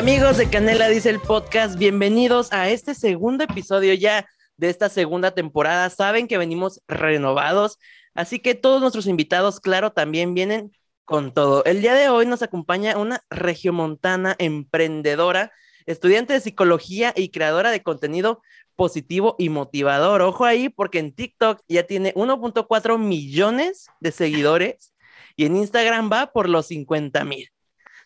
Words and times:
amigos 0.00 0.38
de 0.38 0.48
Canela 0.48 0.88
dice 0.88 1.10
el 1.10 1.20
podcast, 1.20 1.78
bienvenidos 1.78 2.50
a 2.54 2.70
este 2.70 2.94
segundo 2.94 3.44
episodio 3.44 3.92
ya 3.92 4.26
de 4.56 4.70
esta 4.70 4.88
segunda 4.88 5.32
temporada. 5.32 5.90
Saben 5.90 6.26
que 6.26 6.38
venimos 6.38 6.80
renovados, 6.88 7.78
así 8.14 8.38
que 8.38 8.54
todos 8.54 8.80
nuestros 8.80 9.06
invitados, 9.06 9.60
claro, 9.60 9.92
también 9.92 10.32
vienen 10.32 10.72
con 11.04 11.34
todo. 11.34 11.62
El 11.66 11.82
día 11.82 11.92
de 11.94 12.08
hoy 12.08 12.24
nos 12.24 12.40
acompaña 12.40 12.96
una 12.96 13.22
regiomontana 13.28 14.36
emprendedora, 14.38 15.52
estudiante 15.84 16.32
de 16.32 16.40
psicología 16.40 17.12
y 17.14 17.28
creadora 17.28 17.70
de 17.70 17.82
contenido 17.82 18.40
positivo 18.76 19.36
y 19.38 19.50
motivador. 19.50 20.22
Ojo 20.22 20.46
ahí, 20.46 20.70
porque 20.70 20.98
en 20.98 21.12
TikTok 21.12 21.60
ya 21.68 21.82
tiene 21.82 22.14
1.4 22.14 22.96
millones 22.96 23.88
de 24.00 24.12
seguidores 24.12 24.94
y 25.36 25.44
en 25.44 25.56
Instagram 25.56 26.10
va 26.10 26.32
por 26.32 26.48
los 26.48 26.68
50 26.68 27.22
mil. 27.26 27.50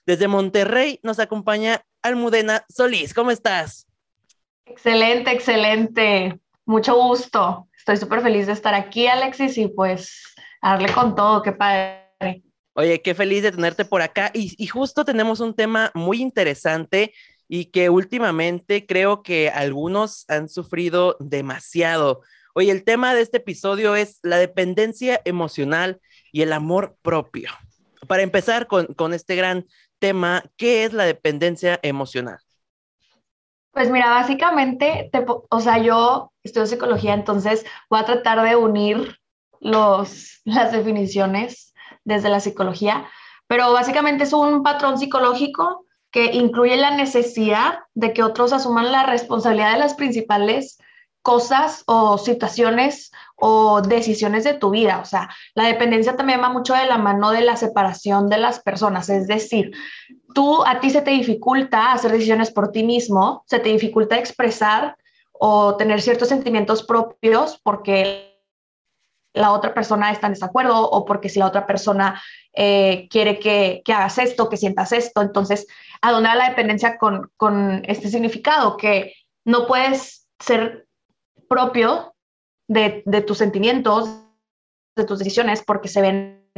Desde 0.06 0.28
Monterrey 0.28 1.00
nos 1.02 1.18
acompaña 1.18 1.84
Almudena 2.02 2.64
Solís. 2.68 3.14
¿Cómo 3.14 3.30
estás? 3.30 3.86
Excelente, 4.66 5.30
excelente. 5.30 6.38
Mucho 6.66 6.94
gusto. 6.94 7.68
Estoy 7.76 7.96
súper 7.96 8.20
feliz 8.20 8.46
de 8.46 8.52
estar 8.52 8.74
aquí, 8.74 9.06
Alexis, 9.06 9.56
y 9.58 9.68
pues 9.68 10.22
darle 10.62 10.92
con 10.92 11.14
todo. 11.14 11.42
Qué 11.42 11.52
padre. 11.52 12.42
Oye, 12.74 13.00
qué 13.02 13.14
feliz 13.14 13.42
de 13.42 13.52
tenerte 13.52 13.84
por 13.84 14.02
acá. 14.02 14.30
Y, 14.34 14.54
y 14.62 14.66
justo 14.66 15.04
tenemos 15.04 15.40
un 15.40 15.54
tema 15.54 15.90
muy 15.94 16.20
interesante 16.20 17.14
y 17.48 17.66
que 17.66 17.88
últimamente 17.88 18.86
creo 18.86 19.22
que 19.22 19.48
algunos 19.48 20.24
han 20.28 20.48
sufrido 20.48 21.16
demasiado. 21.20 22.22
Oye, 22.54 22.70
el 22.70 22.84
tema 22.84 23.14
de 23.14 23.22
este 23.22 23.38
episodio 23.38 23.96
es 23.96 24.18
la 24.22 24.38
dependencia 24.38 25.20
emocional 25.24 26.00
y 26.32 26.42
el 26.42 26.52
amor 26.52 26.96
propio. 27.02 27.50
Para 28.06 28.22
empezar 28.22 28.66
con, 28.66 28.86
con 28.86 29.14
este 29.14 29.34
gran 29.36 29.66
¿qué 30.56 30.84
es 30.84 30.92
la 30.92 31.04
dependencia 31.04 31.78
emocional? 31.82 32.38
Pues 33.72 33.90
mira, 33.90 34.10
básicamente, 34.10 35.10
o 35.50 35.60
sea, 35.60 35.78
yo 35.78 36.32
estudio 36.44 36.66
psicología, 36.66 37.14
entonces 37.14 37.64
voy 37.90 38.00
a 38.00 38.04
tratar 38.04 38.42
de 38.42 38.54
unir 38.54 39.18
los, 39.60 40.40
las 40.44 40.72
definiciones 40.72 41.74
desde 42.04 42.28
la 42.28 42.40
psicología, 42.40 43.08
pero 43.46 43.72
básicamente 43.72 44.24
es 44.24 44.32
un 44.32 44.62
patrón 44.62 44.98
psicológico 44.98 45.86
que 46.10 46.26
incluye 46.26 46.76
la 46.76 46.92
necesidad 46.92 47.80
de 47.94 48.12
que 48.12 48.22
otros 48.22 48.52
asuman 48.52 48.92
la 48.92 49.04
responsabilidad 49.04 49.72
de 49.72 49.80
las 49.80 49.94
principales 49.94 50.78
cosas 51.22 51.82
o 51.86 52.18
situaciones 52.18 53.10
o 53.36 53.82
decisiones 53.82 54.44
de 54.44 54.54
tu 54.54 54.70
vida. 54.70 55.00
O 55.00 55.04
sea, 55.04 55.28
la 55.54 55.64
dependencia 55.64 56.16
también 56.16 56.40
va 56.40 56.48
mucho 56.48 56.74
de 56.74 56.86
la 56.86 56.98
mano 56.98 57.30
de 57.30 57.42
la 57.42 57.56
separación 57.56 58.28
de 58.28 58.38
las 58.38 58.60
personas. 58.60 59.08
Es 59.08 59.26
decir, 59.26 59.72
tú 60.34 60.64
a 60.64 60.80
ti 60.80 60.90
se 60.90 61.02
te 61.02 61.10
dificulta 61.10 61.92
hacer 61.92 62.12
decisiones 62.12 62.50
por 62.50 62.70
ti 62.70 62.84
mismo, 62.84 63.44
se 63.46 63.58
te 63.58 63.70
dificulta 63.70 64.18
expresar 64.18 64.96
o 65.32 65.76
tener 65.76 66.00
ciertos 66.00 66.28
sentimientos 66.28 66.84
propios 66.84 67.60
porque 67.62 68.34
la 69.32 69.52
otra 69.52 69.74
persona 69.74 70.12
está 70.12 70.28
en 70.28 70.34
desacuerdo 70.34 70.88
o 70.88 71.04
porque 71.04 71.28
si 71.28 71.40
la 71.40 71.46
otra 71.46 71.66
persona 71.66 72.22
eh, 72.52 73.08
quiere 73.10 73.40
que, 73.40 73.82
que, 73.84 73.92
hagas 73.92 74.18
esto, 74.18 74.48
que 74.48 74.56
sientas 74.56 74.92
esto. 74.92 75.22
Entonces, 75.22 75.66
¿a 76.00 76.12
va 76.12 76.36
la 76.36 76.50
dependencia 76.50 76.98
con, 76.98 77.32
con 77.36 77.82
este 77.86 78.08
significado? 78.08 78.76
Que 78.76 79.12
no 79.44 79.66
puedes 79.66 80.28
ser 80.38 80.86
propio 81.48 82.13
de, 82.68 83.02
tus 83.26 83.38
sentimientos, 83.38 84.08
de 84.96 85.04
tus 85.04 85.18
decisiones, 85.18 85.62
porque 85.64 85.88
se 85.88 86.00
ven 86.00 86.48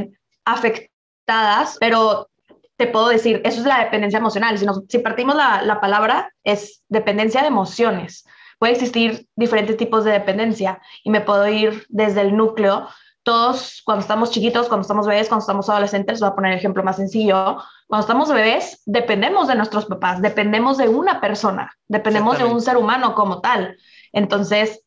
afectadas, 0.44 1.76
pero 1.80 2.28
te 2.76 2.86
puedo 2.86 3.08
decir, 3.08 3.40
eso 3.44 3.60
es 3.60 3.66
la 3.66 3.82
dependencia 3.84 4.18
emocional. 4.18 4.58
Si, 4.58 4.66
si 4.88 4.98
partimos 4.98 5.34
la, 5.34 5.62
la, 5.62 5.80
palabra, 5.80 6.32
es 6.44 6.82
dependencia 6.88 7.40
de 7.40 7.48
emociones. 7.48 8.24
Puede 8.58 8.74
existir 8.74 9.26
diferentes 9.34 9.76
tipos 9.76 10.04
de 10.04 10.12
dependencia 10.12 10.80
y 11.04 11.10
me 11.10 11.20
puedo 11.20 11.46
ir 11.48 11.86
desde 11.88 12.22
el 12.22 12.36
núcleo. 12.36 12.88
Todos, 13.22 13.82
cuando 13.84 14.02
estamos 14.02 14.30
chiquitos, 14.30 14.68
cuando 14.68 14.82
estamos 14.82 15.06
bebés, 15.06 15.28
cuando 15.28 15.42
estamos 15.42 15.68
adolescentes, 15.68 16.20
voy 16.20 16.28
a 16.28 16.34
poner 16.34 16.52
el 16.52 16.58
ejemplo 16.58 16.82
más 16.82 16.96
sencillo. 16.96 17.58
Cuando 17.88 18.02
estamos 18.02 18.32
bebés, 18.32 18.82
dependemos 18.86 19.48
de 19.48 19.56
nuestros 19.56 19.86
papás, 19.86 20.22
dependemos 20.22 20.76
de 20.78 20.88
una 20.88 21.20
persona, 21.20 21.72
dependemos 21.88 22.38
de 22.38 22.44
un 22.44 22.60
ser 22.60 22.76
humano 22.76 23.14
como 23.14 23.40
tal. 23.40 23.76
Entonces, 24.12 24.85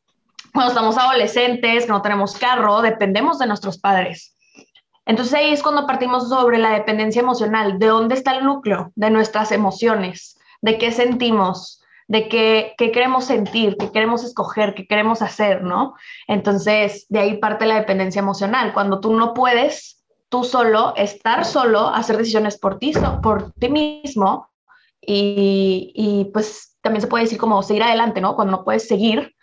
cuando 0.53 0.71
estamos 0.71 0.97
adolescentes, 0.97 1.85
que 1.85 1.91
no 1.91 2.01
tenemos 2.01 2.37
carro, 2.37 2.81
dependemos 2.81 3.39
de 3.39 3.47
nuestros 3.47 3.77
padres. 3.79 4.35
Entonces 5.05 5.33
ahí 5.33 5.51
es 5.51 5.63
cuando 5.63 5.87
partimos 5.87 6.29
sobre 6.29 6.59
la 6.59 6.71
dependencia 6.71 7.21
emocional, 7.21 7.79
de 7.79 7.87
dónde 7.87 8.15
está 8.15 8.37
el 8.37 8.45
núcleo 8.45 8.91
de 8.95 9.09
nuestras 9.09 9.51
emociones, 9.51 10.37
de 10.61 10.77
qué 10.77 10.91
sentimos, 10.91 11.81
de 12.07 12.27
qué, 12.27 12.75
qué 12.77 12.91
queremos 12.91 13.25
sentir, 13.25 13.75
qué 13.79 13.91
queremos 13.91 14.23
escoger, 14.23 14.75
qué 14.75 14.85
queremos 14.85 15.21
hacer, 15.21 15.63
¿no? 15.63 15.95
Entonces 16.27 17.07
de 17.09 17.19
ahí 17.19 17.37
parte 17.37 17.65
la 17.65 17.79
dependencia 17.79 18.19
emocional, 18.19 18.73
cuando 18.73 18.99
tú 18.99 19.15
no 19.15 19.33
puedes 19.33 20.03
tú 20.29 20.43
solo, 20.43 20.93
estar 20.95 21.43
solo, 21.43 21.87
hacer 21.87 22.17
decisiones 22.17 22.59
por 22.59 22.77
ti, 22.77 22.93
por 23.23 23.51
ti 23.53 23.69
mismo 23.69 24.47
y, 25.01 25.91
y 25.95 26.25
pues 26.25 26.77
también 26.81 27.01
se 27.01 27.07
puede 27.07 27.23
decir 27.23 27.39
como 27.39 27.63
seguir 27.63 27.81
adelante, 27.83 28.21
¿no? 28.21 28.35
Cuando 28.35 28.57
no 28.57 28.63
puedes 28.63 28.87
seguir, 28.87 29.33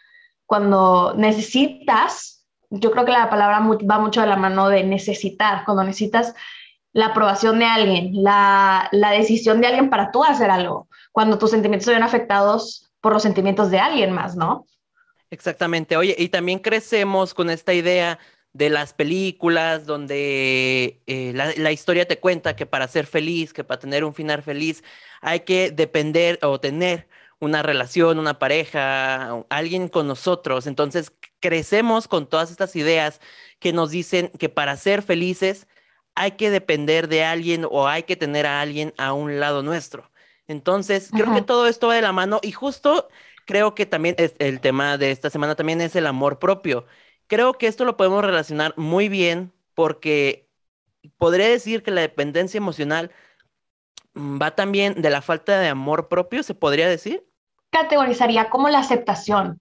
cuando 0.46 1.14
necesitas, 1.16 2.46
yo 2.70 2.90
creo 2.90 3.04
que 3.04 3.12
la 3.12 3.28
palabra 3.28 3.60
va 3.60 3.98
mucho 3.98 4.20
de 4.20 4.26
la 4.26 4.36
mano 4.36 4.68
de 4.68 4.84
necesitar, 4.84 5.64
cuando 5.64 5.84
necesitas 5.84 6.34
la 6.92 7.06
aprobación 7.06 7.58
de 7.58 7.66
alguien, 7.66 8.22
la, 8.22 8.88
la 8.92 9.10
decisión 9.10 9.60
de 9.60 9.66
alguien 9.66 9.90
para 9.90 10.10
tú 10.10 10.24
hacer 10.24 10.50
algo, 10.50 10.88
cuando 11.12 11.38
tus 11.38 11.50
sentimientos 11.50 11.84
se 11.84 11.92
ven 11.92 12.02
afectados 12.02 12.90
por 13.00 13.12
los 13.12 13.22
sentimientos 13.22 13.70
de 13.70 13.78
alguien 13.78 14.12
más, 14.12 14.34
¿no? 14.34 14.66
Exactamente. 15.30 15.96
Oye, 15.96 16.14
y 16.18 16.28
también 16.28 16.58
crecemos 16.58 17.34
con 17.34 17.50
esta 17.50 17.74
idea 17.74 18.18
de 18.52 18.70
las 18.70 18.94
películas 18.94 19.84
donde 19.84 21.02
eh, 21.06 21.32
la, 21.34 21.52
la, 21.58 21.72
historia 21.72 22.08
te 22.08 22.18
cuenta 22.18 22.56
que 22.56 22.64
para 22.64 22.88
ser 22.88 23.06
feliz, 23.06 23.52
que 23.52 23.64
para 23.64 23.78
tener 23.78 24.02
un 24.02 24.14
final 24.14 24.42
feliz, 24.42 24.82
hay 25.20 25.40
que 25.40 25.70
depender 25.70 26.38
o 26.42 26.58
tener 26.58 27.06
una 27.41 27.62
relación, 27.62 28.19
una 28.19 28.38
pareja, 28.38 29.44
alguien 29.50 29.88
con 29.88 30.06
nosotros. 30.06 30.66
Entonces 30.66 31.12
crecemos 31.41 32.08
con 32.08 32.26
todas 32.26 32.50
estas 32.50 32.76
ideas 32.76 33.20
que 33.58 33.72
nos 33.72 33.91
dicen 33.91 34.30
que 34.38 34.48
para 34.48 34.76
ser 34.76 35.02
felices 35.02 35.66
hay 36.14 36.32
que 36.32 36.50
depender 36.50 37.08
de 37.08 37.25
alguien 37.25 37.66
o 37.70 37.88
hay 37.88 38.04
que 38.04 38.16
tener 38.16 38.46
a 38.46 38.60
alguien 38.60 38.94
a 38.98 39.12
un 39.12 39.38
lado 39.41 39.62
nuestro. 39.62 40.10
Entonces, 40.48 41.10
creo 41.12 41.34
que 41.34 41.42
todo 41.42 41.66
esto 41.66 41.88
va 41.88 41.96
de 41.96 42.02
la 42.02 42.12
mano 42.12 42.41
y 42.42 42.52
justo 42.52 43.08
creo 43.46 43.75
que 43.75 43.86
también 43.86 44.14
es 44.19 44.34
el 44.38 44.60
tema 44.60 44.96
de 44.98 45.10
esta 45.10 45.30
semana 45.30 45.54
también 45.56 45.80
es 45.80 45.96
el 45.96 46.06
amor 46.06 46.38
propio. 46.38 46.86
Creo 47.26 47.54
que 47.54 47.66
esto 47.66 47.84
lo 47.84 47.96
podemos 47.96 48.25
relacionar 48.25 48.75
muy 48.76 49.08
bien 49.08 49.52
porque 49.75 50.48
podría 51.19 51.48
decir 51.48 51.82
que 51.82 51.91
la 51.91 52.00
dependencia 52.02 52.58
emocional 52.58 53.12
va 54.16 54.54
también 54.54 55.02
de 55.02 55.10
la 55.10 55.22
falta 55.22 55.60
de 55.60 55.69
amor 55.69 56.08
propio, 56.08 56.42
se 56.42 56.54
podría 56.54 56.88
decir. 56.88 57.25
Categorizaría 57.71 58.50
como 58.50 58.69
la 58.69 58.78
aceptación. 58.78 59.60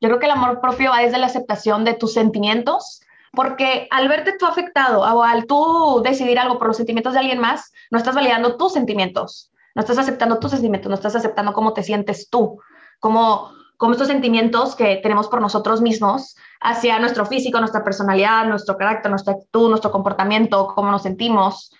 Yo 0.00 0.08
creo 0.08 0.18
que 0.20 0.26
el 0.26 0.32
amor 0.32 0.60
propio 0.60 0.90
va 0.90 1.00
desde 1.00 1.18
la 1.18 1.26
aceptación 1.26 1.84
de 1.84 1.94
tus 1.94 2.12
sentimientos, 2.12 3.00
porque 3.32 3.88
al 3.90 4.08
verte 4.08 4.36
tú 4.38 4.46
afectado 4.46 5.00
o 5.00 5.22
al 5.22 5.46
tú 5.46 6.00
decidir 6.04 6.38
algo 6.38 6.58
por 6.58 6.68
los 6.68 6.76
sentimientos 6.76 7.14
de 7.14 7.20
alguien 7.20 7.40
más, 7.40 7.72
no 7.90 7.98
estás 7.98 8.14
validando 8.14 8.56
tus 8.56 8.72
sentimientos, 8.72 9.52
no 9.74 9.82
estás 9.82 9.98
aceptando 9.98 10.38
tus 10.38 10.52
sentimientos, 10.52 10.88
no 10.88 10.94
estás 10.94 11.16
aceptando 11.16 11.52
cómo 11.52 11.72
te 11.72 11.82
sientes 11.82 12.30
tú, 12.30 12.60
como, 13.00 13.50
como 13.76 13.92
estos 13.92 14.08
sentimientos 14.08 14.76
que 14.76 14.96
tenemos 15.02 15.28
por 15.28 15.40
nosotros 15.40 15.80
mismos 15.80 16.36
hacia 16.60 16.98
nuestro 17.00 17.26
físico, 17.26 17.58
nuestra 17.58 17.84
personalidad, 17.84 18.46
nuestro 18.46 18.76
carácter, 18.76 19.10
nuestra 19.10 19.34
actitud, 19.34 19.68
nuestro 19.68 19.90
comportamiento, 19.90 20.68
cómo 20.74 20.90
nos 20.90 21.02
sentimos, 21.02 21.72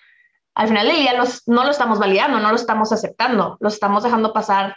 al 0.55 0.67
final 0.67 0.87
del 0.87 0.97
día 0.97 1.13
no 1.45 1.63
lo 1.63 1.71
estamos 1.71 1.99
validando, 1.99 2.39
no 2.39 2.49
lo 2.49 2.55
estamos 2.55 2.91
aceptando, 2.91 3.57
lo 3.61 3.69
estamos 3.69 4.03
dejando 4.03 4.33
pasar 4.33 4.75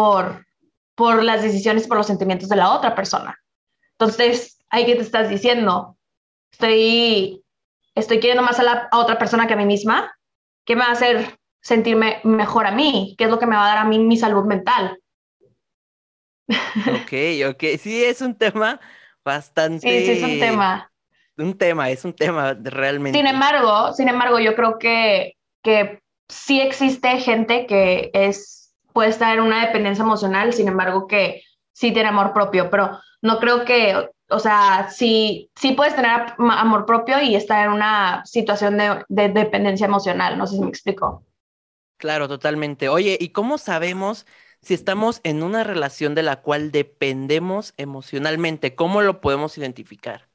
por, 0.00 0.46
por 0.94 1.22
las 1.22 1.42
decisiones, 1.42 1.86
por 1.86 1.98
los 1.98 2.06
sentimientos 2.06 2.48
de 2.48 2.56
la 2.56 2.72
otra 2.72 2.94
persona. 2.94 3.38
Entonces, 3.98 4.58
ahí 4.70 4.86
que 4.86 4.94
te 4.94 5.02
estás 5.02 5.28
diciendo, 5.28 5.98
estoy, 6.50 7.44
estoy 7.94 8.18
queriendo 8.18 8.42
más 8.42 8.58
a 8.58 8.62
la 8.62 8.88
otra 8.92 9.18
persona 9.18 9.46
que 9.46 9.52
a 9.52 9.58
mí 9.58 9.66
misma, 9.66 10.10
¿qué 10.64 10.74
me 10.74 10.84
va 10.84 10.88
a 10.88 10.92
hacer 10.92 11.38
sentirme 11.60 12.22
mejor 12.24 12.66
a 12.66 12.70
mí? 12.70 13.14
¿Qué 13.18 13.24
es 13.24 13.30
lo 13.30 13.38
que 13.38 13.44
me 13.44 13.56
va 13.56 13.64
a 13.66 13.74
dar 13.74 13.76
a 13.76 13.84
mí 13.84 13.98
mi 13.98 14.16
salud 14.16 14.46
mental? 14.46 14.98
Ok, 17.02 17.12
ok, 17.50 17.78
sí, 17.78 18.02
es 18.02 18.22
un 18.22 18.34
tema 18.34 18.80
bastante... 19.22 19.86
Sí, 19.86 20.06
sí, 20.06 20.12
es 20.12 20.22
un 20.22 20.40
tema 20.40 20.90
un 21.36 21.58
tema, 21.58 21.90
es 21.90 22.04
un 22.04 22.14
tema 22.14 22.54
realmente. 22.54 23.18
Sin 23.18 23.26
embargo, 23.26 23.92
sin 23.92 24.08
embargo, 24.08 24.38
yo 24.38 24.54
creo 24.54 24.78
que, 24.78 25.36
que 25.62 26.00
sí 26.28 26.60
existe 26.60 27.18
gente 27.18 27.66
que 27.66 28.10
es, 28.14 28.59
puede 28.92 29.10
estar 29.10 29.36
en 29.36 29.44
una 29.44 29.66
dependencia 29.66 30.02
emocional, 30.02 30.52
sin 30.52 30.68
embargo, 30.68 31.06
que 31.06 31.42
sí 31.72 31.92
tiene 31.92 32.08
amor 32.08 32.32
propio, 32.32 32.70
pero 32.70 32.98
no 33.22 33.38
creo 33.38 33.64
que, 33.64 34.10
o 34.28 34.38
sea, 34.38 34.88
sí, 34.90 35.50
sí 35.56 35.72
puedes 35.72 35.94
tener 35.96 36.34
amor 36.38 36.86
propio 36.86 37.20
y 37.20 37.34
estar 37.34 37.66
en 37.66 37.72
una 37.72 38.22
situación 38.24 38.76
de, 38.78 39.04
de 39.08 39.28
dependencia 39.28 39.86
emocional, 39.86 40.38
no 40.38 40.46
sé 40.46 40.56
si 40.56 40.62
me 40.62 40.68
explico. 40.68 41.24
Claro, 41.98 42.28
totalmente. 42.28 42.88
Oye, 42.88 43.16
¿y 43.20 43.28
cómo 43.30 43.58
sabemos 43.58 44.26
si 44.62 44.74
estamos 44.74 45.20
en 45.22 45.42
una 45.42 45.64
relación 45.64 46.14
de 46.14 46.22
la 46.22 46.40
cual 46.42 46.72
dependemos 46.72 47.74
emocionalmente? 47.76 48.74
¿Cómo 48.74 49.02
lo 49.02 49.20
podemos 49.20 49.56
identificar? 49.58 50.28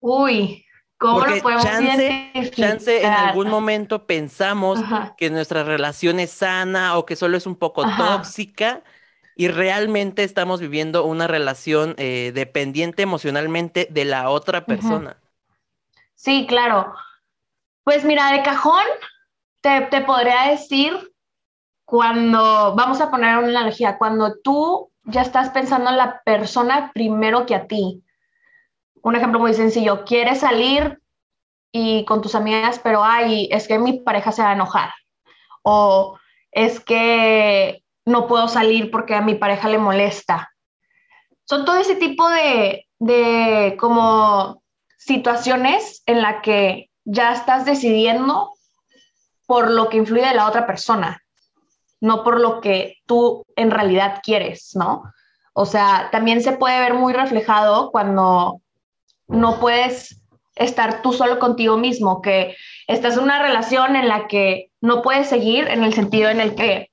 Uy, 0.00 0.64
¿cómo 0.98 1.24
lo 1.24 1.40
podemos 1.40 1.64
identificar? 1.64 2.50
Chance 2.50 3.02
en 3.02 3.12
algún 3.12 3.48
momento 3.48 4.06
pensamos 4.06 4.80
que 5.16 5.30
nuestra 5.30 5.64
relación 5.64 6.20
es 6.20 6.30
sana 6.30 6.98
o 6.98 7.06
que 7.06 7.16
solo 7.16 7.36
es 7.36 7.46
un 7.46 7.56
poco 7.56 7.84
tóxica 7.96 8.82
y 9.36 9.46
realmente 9.48 10.24
estamos 10.24 10.60
viviendo 10.60 11.04
una 11.04 11.28
relación 11.28 11.94
eh, 11.96 12.32
dependiente 12.34 13.02
emocionalmente 13.02 13.86
de 13.88 14.04
la 14.04 14.30
otra 14.30 14.66
persona. 14.66 15.16
Sí, 16.16 16.46
claro. 16.48 16.92
Pues 17.84 18.04
mira, 18.04 18.32
de 18.32 18.42
cajón, 18.42 18.82
te, 19.60 20.00
podría 20.00 20.50
decir 20.50 20.92
cuando, 21.84 22.74
vamos 22.74 23.00
a 23.00 23.10
poner 23.10 23.38
una 23.38 23.48
analogía, 23.48 23.96
cuando 23.96 24.34
tú 24.40 24.90
ya 25.04 25.22
estás 25.22 25.50
pensando 25.50 25.90
en 25.90 25.96
la 25.96 26.20
persona 26.24 26.90
primero 26.92 27.46
que 27.46 27.54
a 27.54 27.68
ti. 27.68 28.02
Un 29.08 29.16
ejemplo 29.16 29.40
muy 29.40 29.54
sencillo, 29.54 30.04
quieres 30.04 30.40
salir 30.40 31.00
y 31.72 32.04
con 32.04 32.20
tus 32.20 32.34
amigas, 32.34 32.78
pero 32.78 33.02
ay, 33.02 33.48
es 33.50 33.66
que 33.66 33.78
mi 33.78 34.00
pareja 34.00 34.32
se 34.32 34.42
va 34.42 34.50
a 34.50 34.52
enojar. 34.52 34.90
O 35.62 36.18
es 36.52 36.78
que 36.78 37.82
no 38.04 38.26
puedo 38.26 38.48
salir 38.48 38.90
porque 38.90 39.14
a 39.14 39.22
mi 39.22 39.34
pareja 39.34 39.70
le 39.70 39.78
molesta. 39.78 40.50
Son 41.44 41.64
todo 41.64 41.76
ese 41.76 41.96
tipo 41.96 42.28
de, 42.28 42.86
de 42.98 43.78
como 43.80 44.62
situaciones 44.98 46.02
en 46.04 46.20
la 46.20 46.42
que 46.42 46.90
ya 47.06 47.32
estás 47.32 47.64
decidiendo 47.64 48.52
por 49.46 49.70
lo 49.70 49.88
que 49.88 49.96
influye 49.96 50.26
de 50.26 50.34
la 50.34 50.46
otra 50.46 50.66
persona, 50.66 51.22
no 52.02 52.22
por 52.22 52.38
lo 52.40 52.60
que 52.60 52.98
tú 53.06 53.42
en 53.56 53.70
realidad 53.70 54.20
quieres, 54.22 54.72
¿no? 54.74 55.02
O 55.54 55.64
sea, 55.64 56.10
también 56.12 56.42
se 56.42 56.52
puede 56.52 56.78
ver 56.78 56.92
muy 56.92 57.14
reflejado 57.14 57.90
cuando 57.90 58.60
no 59.28 59.60
puedes 59.60 60.22
estar 60.56 61.02
tú 61.02 61.12
solo 61.12 61.38
contigo 61.38 61.76
mismo, 61.76 62.20
que 62.20 62.56
estás 62.86 63.16
en 63.16 63.22
una 63.22 63.40
relación 63.40 63.94
en 63.94 64.08
la 64.08 64.26
que 64.26 64.70
no 64.80 65.02
puedes 65.02 65.28
seguir 65.28 65.68
en 65.68 65.84
el 65.84 65.94
sentido 65.94 66.30
en 66.30 66.40
el 66.40 66.54
que 66.54 66.90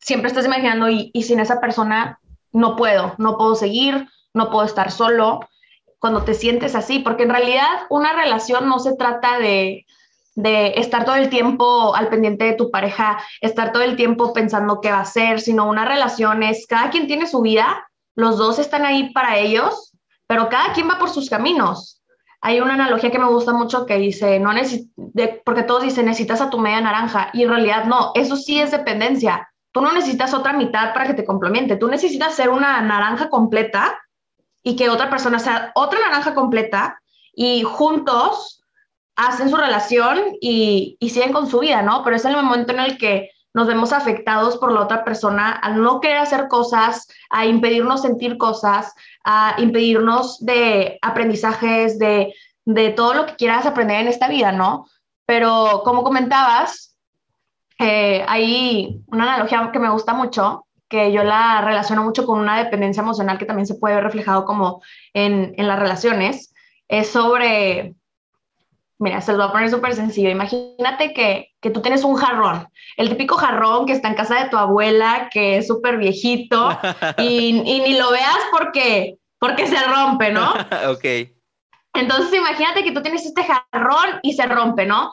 siempre 0.00 0.28
estás 0.28 0.44
imaginando 0.44 0.90
y, 0.90 1.10
y 1.14 1.22
sin 1.22 1.40
esa 1.40 1.60
persona 1.60 2.20
no 2.52 2.76
puedo, 2.76 3.14
no 3.18 3.38
puedo 3.38 3.54
seguir, 3.54 4.08
no 4.34 4.50
puedo 4.50 4.66
estar 4.66 4.90
solo, 4.90 5.40
cuando 6.02 6.24
te 6.24 6.34
sientes 6.34 6.74
así, 6.74 6.98
porque 6.98 7.22
en 7.22 7.30
realidad 7.30 7.86
una 7.88 8.12
relación 8.12 8.68
no 8.68 8.80
se 8.80 8.96
trata 8.96 9.38
de, 9.38 9.86
de 10.34 10.74
estar 10.76 11.04
todo 11.04 11.14
el 11.14 11.28
tiempo 11.28 11.94
al 11.94 12.08
pendiente 12.08 12.44
de 12.44 12.54
tu 12.54 12.72
pareja, 12.72 13.22
estar 13.40 13.70
todo 13.72 13.84
el 13.84 13.94
tiempo 13.94 14.32
pensando 14.32 14.80
qué 14.80 14.90
va 14.90 14.98
a 14.98 15.02
hacer, 15.02 15.40
sino 15.40 15.68
una 15.68 15.84
relación 15.84 16.42
es, 16.42 16.66
cada 16.66 16.90
quien 16.90 17.06
tiene 17.06 17.28
su 17.28 17.40
vida, 17.40 17.86
los 18.16 18.36
dos 18.36 18.58
están 18.58 18.84
ahí 18.84 19.12
para 19.12 19.38
ellos, 19.38 19.91
pero 20.26 20.48
cada 20.48 20.72
quien 20.72 20.88
va 20.88 20.98
por 20.98 21.10
sus 21.10 21.28
caminos. 21.28 22.02
Hay 22.40 22.60
una 22.60 22.74
analogía 22.74 23.10
que 23.10 23.18
me 23.18 23.28
gusta 23.28 23.52
mucho 23.52 23.86
que 23.86 23.98
dice, 23.98 24.40
no 24.40 24.52
de, 24.96 25.42
porque 25.44 25.62
todos 25.62 25.84
dicen, 25.84 26.06
necesitas 26.06 26.40
a 26.40 26.50
tu 26.50 26.58
media 26.58 26.80
naranja, 26.80 27.30
y 27.32 27.44
en 27.44 27.50
realidad 27.50 27.84
no, 27.84 28.12
eso 28.14 28.36
sí 28.36 28.60
es 28.60 28.70
dependencia. 28.70 29.48
Tú 29.70 29.80
no 29.80 29.92
necesitas 29.92 30.34
otra 30.34 30.52
mitad 30.52 30.92
para 30.92 31.06
que 31.06 31.14
te 31.14 31.24
complemente, 31.24 31.76
tú 31.76 31.88
necesitas 31.88 32.34
ser 32.34 32.50
una 32.50 32.80
naranja 32.82 33.28
completa 33.28 33.98
y 34.62 34.76
que 34.76 34.90
otra 34.90 35.08
persona 35.08 35.38
sea 35.38 35.72
otra 35.74 36.00
naranja 36.00 36.34
completa 36.34 37.00
y 37.34 37.62
juntos 37.62 38.62
hacen 39.16 39.50
su 39.50 39.56
relación 39.56 40.20
y, 40.40 40.96
siguen 41.00 41.32
con 41.32 41.48
su 41.48 41.60
vida, 41.60 41.82
¿no? 41.82 42.02
Pero 42.04 42.16
es 42.16 42.24
el 42.24 42.34
momento 42.34 42.72
en 42.72 42.80
el 42.80 42.98
que 42.98 43.30
nos 43.54 43.66
vemos 43.66 43.92
afectados 43.92 44.56
por 44.56 44.72
la 44.72 44.80
otra 44.80 45.04
persona 45.04 45.50
al 45.50 45.82
no 45.82 46.00
querer 46.00 46.18
hacer 46.18 46.48
cosas, 46.48 47.08
a 47.30 47.46
impedirnos 47.46 48.02
sentir 48.02 48.38
cosas, 48.38 48.94
a 49.24 49.56
impedirnos 49.58 50.44
de 50.44 50.98
aprendizajes, 51.02 51.98
de, 51.98 52.34
todo 52.96 53.14
lo 53.14 53.26
que 53.26 53.36
quieras 53.36 53.66
aprender 53.66 54.00
en 54.00 54.08
esta 54.08 54.28
vida, 54.28 54.52
¿no? 54.52 54.86
Pero 55.26 55.82
como 55.84 56.02
comentabas, 56.02 56.96
eh, 57.78 58.24
hay 58.28 59.02
una 59.06 59.24
analogía 59.24 59.70
que 59.72 59.78
me 59.78 59.90
gusta 59.90 60.14
mucho, 60.14 60.66
que 60.88 61.10
yo 61.12 61.24
la 61.24 61.60
relaciono 61.62 62.04
mucho 62.04 62.24
con 62.24 62.38
una 62.38 62.62
dependencia 62.62 63.02
emocional 63.02 63.38
que 63.38 63.46
también 63.46 63.66
se 63.66 63.74
puede 63.74 63.96
ver 63.96 64.04
reflejado 64.04 64.44
como 64.44 64.82
en, 65.12 65.54
en 65.56 65.66
las 65.66 65.78
relaciones, 65.78 66.54
es 66.88 67.08
sobre 67.08 67.96
Mira, 69.02 69.20
se 69.20 69.32
lo 69.32 69.38
voy 69.38 69.48
a 69.48 69.52
poner 69.52 69.68
súper 69.68 69.94
sencillo. 69.94 70.30
Imagínate 70.30 71.12
que, 71.12 71.48
que, 71.60 71.70
tú 71.70 71.82
tienes 71.82 72.04
un 72.04 72.14
jarrón, 72.14 72.68
el 72.96 73.08
típico 73.08 73.36
jarrón 73.36 73.84
que 73.84 73.94
está 73.94 74.06
en 74.06 74.14
casa 74.14 74.44
de 74.44 74.48
tu 74.48 74.56
abuela, 74.56 75.28
que 75.32 75.56
es 75.56 75.66
súper 75.66 75.96
viejito, 75.96 76.78
y, 77.18 77.62
y, 77.64 77.80
ni 77.80 77.98
lo 77.98 78.12
veas 78.12 78.38
porque, 78.52 79.18
porque 79.40 79.66
se 79.66 79.76
rompe, 79.86 80.30
¿no? 80.30 80.52
ok. 80.88 81.04
Entonces 81.94 82.32
imagínate 82.32 82.84
que 82.84 82.92
tú 82.92 83.02
tienes 83.02 83.26
este 83.26 83.42
jarrón 83.42 84.20
y 84.22 84.34
se 84.34 84.46
rompe, 84.46 84.86
¿no? 84.86 85.12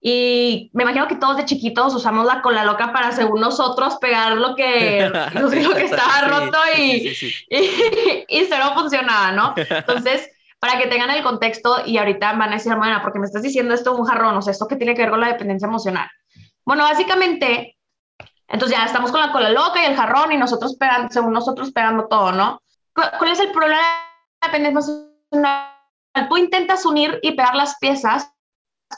Y 0.00 0.72
me 0.74 0.82
imagino 0.82 1.06
que 1.06 1.14
todos 1.14 1.36
de 1.36 1.44
chiquitos 1.44 1.94
usamos 1.94 2.26
la 2.26 2.42
cola 2.42 2.64
loca 2.64 2.92
para, 2.92 3.12
según 3.12 3.40
nosotros, 3.40 3.98
pegar 4.00 4.36
lo 4.36 4.56
que, 4.56 5.08
lo 5.34 5.48
que 5.48 5.84
estaba 5.84 6.26
roto 6.26 6.58
y, 6.76 7.08
y, 7.48 8.24
y, 8.28 8.44
cero 8.48 8.72
funcionaba, 8.74 9.30
¿no? 9.30 9.54
Entonces 9.56 10.28
para 10.62 10.78
que 10.78 10.86
tengan 10.86 11.10
el 11.10 11.24
contexto 11.24 11.84
y 11.84 11.98
ahorita 11.98 12.34
van 12.34 12.50
a 12.50 12.52
decir, 12.52 12.72
bueno, 12.76 13.00
porque 13.02 13.18
me 13.18 13.26
estás 13.26 13.42
diciendo 13.42 13.74
esto 13.74 13.96
un 13.96 14.04
jarrón, 14.04 14.36
o 14.36 14.42
sea, 14.42 14.52
esto 14.52 14.68
que 14.68 14.76
tiene 14.76 14.94
que 14.94 15.02
ver 15.02 15.10
con 15.10 15.20
la 15.20 15.26
dependencia 15.26 15.66
emocional. 15.66 16.08
Bueno, 16.64 16.84
básicamente, 16.84 17.76
entonces 18.46 18.78
ya 18.78 18.84
estamos 18.84 19.10
con 19.10 19.20
la 19.20 19.32
cola 19.32 19.50
loca 19.50 19.82
y 19.82 19.86
el 19.86 19.96
jarrón 19.96 20.30
y 20.30 20.36
nosotros 20.36 20.76
pegando, 20.76 21.08
según 21.10 21.32
nosotros 21.32 21.72
pegando 21.72 22.06
todo, 22.06 22.30
¿no? 22.30 22.62
¿Cuál 22.94 23.32
es 23.32 23.40
el 23.40 23.50
problema 23.50 23.80
de 23.80 23.82
la 23.82 24.52
dependencia 24.52 24.94
emocional? 25.32 26.28
Tú 26.28 26.36
intentas 26.36 26.86
unir 26.86 27.18
y 27.22 27.32
pegar 27.32 27.56
las 27.56 27.76
piezas 27.80 28.30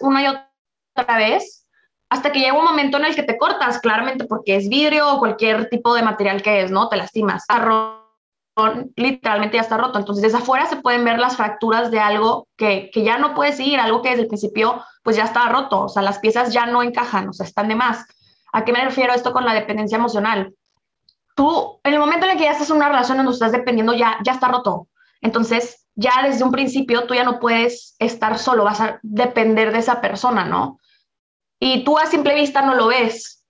una 0.01 0.23
y 0.23 0.27
otra 0.27 1.17
vez 1.17 1.67
hasta 2.11 2.31
que 2.31 2.41
llega 2.41 2.59
un 2.59 2.67
momento 2.67 2.99
en 2.99 3.07
el 3.07 3.15
que 3.15 3.23
te 3.23 3.39
cortas, 3.39 3.81
claramente 3.81 4.27
porque 4.27 4.57
es 4.57 4.69
vidrio 4.69 5.15
o 5.15 5.19
cualquier 5.19 5.71
tipo 5.71 5.95
de 5.95 6.03
material 6.03 6.43
que 6.43 6.61
es, 6.61 6.71
¿no? 6.71 6.91
Te 6.91 6.99
lastimas. 6.99 7.47
Jarrón 7.49 8.04
literalmente 8.97 9.57
ya 9.57 9.63
está 9.63 9.77
roto. 9.77 9.99
Entonces, 9.99 10.23
desde 10.23 10.39
afuera 10.39 10.67
se 10.67 10.77
pueden 10.77 11.05
ver 11.05 11.19
las 11.19 11.37
fracturas 11.37 11.91
de 11.91 12.01
algo 12.01 12.49
que, 12.57 12.91
que, 12.93 13.03
ya 13.03 13.19
no 13.19 13.35
puede 13.35 13.53
seguir, 13.53 13.81
algo 13.81 14.03
que 14.03 14.11
desde 14.11 14.23
el 14.23 14.29
principio 14.29 14.83
pues 15.03 15.17
ya 15.17 15.25
estaba 15.25 15.51
roto, 15.51 15.83
o 15.83 15.89
sea, 15.89 16.03
las 16.03 16.19
piezas 16.19 16.53
ya 16.53 16.65
no 16.67 16.83
encajan, 16.83 17.29
o 17.29 17.33
sea, 17.33 17.45
están 17.45 17.69
de 17.69 17.75
más. 17.75 18.07
¿A 18.53 18.65
qué 18.65 18.73
me 18.73 18.85
refiero 18.85 19.13
esto 19.13 19.33
con 19.33 19.45
la 19.45 19.53
dependencia 19.53 19.99
emocional? 19.99 20.55
Tú, 21.35 21.81
en 21.83 21.93
el 21.93 21.99
momento 21.99 22.25
en 22.25 22.33
el 22.33 22.39
que 22.39 22.45
ya 22.45 22.53
estás 22.53 22.71
en 22.71 22.77
una 22.77 22.89
relación 22.89 23.19
donde 23.19 23.33
estás 23.33 23.53
dependiendo, 23.53 23.93
ya, 23.93 24.19
ya 24.25 24.33
está 24.33 24.49
roto. 24.49 24.89
Entonces, 25.21 25.87
ya 25.95 26.23
desde 26.25 26.45
un 26.45 26.53
principio 26.53 27.07
tú 27.07 27.15
ya 27.15 27.25
no 27.25 27.41
puedes 27.41 27.97
estar 27.99 28.39
solo, 28.39 28.65
vas 28.65 28.81
a 28.81 28.99
depender 29.03 29.73
de 29.73 29.79
esa 29.79 30.01
persona, 30.01 30.45
¿no? 30.45 30.79
Y 31.61 31.85
tú 31.85 31.99
a 31.99 32.07
simple 32.07 32.35
vista 32.35 32.63
no 32.63 32.75
lo 32.75 32.87
ves, 32.87 33.44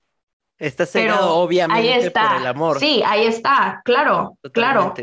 Está 0.64 0.86
cegado, 0.86 1.36
obviamente, 1.36 2.10
por 2.10 2.40
el 2.40 2.46
amor. 2.46 2.78
Sí, 2.80 3.02
ahí 3.04 3.26
está, 3.26 3.82
claro, 3.84 4.38
claro. 4.52 4.94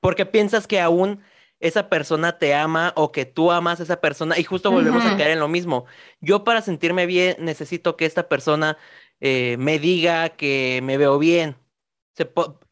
Porque 0.00 0.26
piensas 0.26 0.66
que 0.66 0.80
aún 0.80 1.20
esa 1.58 1.88
persona 1.88 2.38
te 2.38 2.54
ama 2.54 2.92
o 2.96 3.12
que 3.12 3.24
tú 3.24 3.52
amas 3.52 3.80
a 3.80 3.82
esa 3.84 4.00
persona 4.00 4.38
y 4.38 4.44
justo 4.44 4.70
volvemos 4.70 5.04
a 5.04 5.16
caer 5.16 5.32
en 5.32 5.40
lo 5.40 5.48
mismo. 5.48 5.86
Yo 6.20 6.44
para 6.44 6.60
sentirme 6.60 7.06
bien 7.06 7.36
necesito 7.38 7.96
que 7.96 8.04
esta 8.04 8.28
persona 8.28 8.76
eh, 9.20 9.56
me 9.58 9.78
diga 9.78 10.30
que 10.30 10.80
me 10.82 10.98
veo 10.98 11.18
bien. 11.18 11.56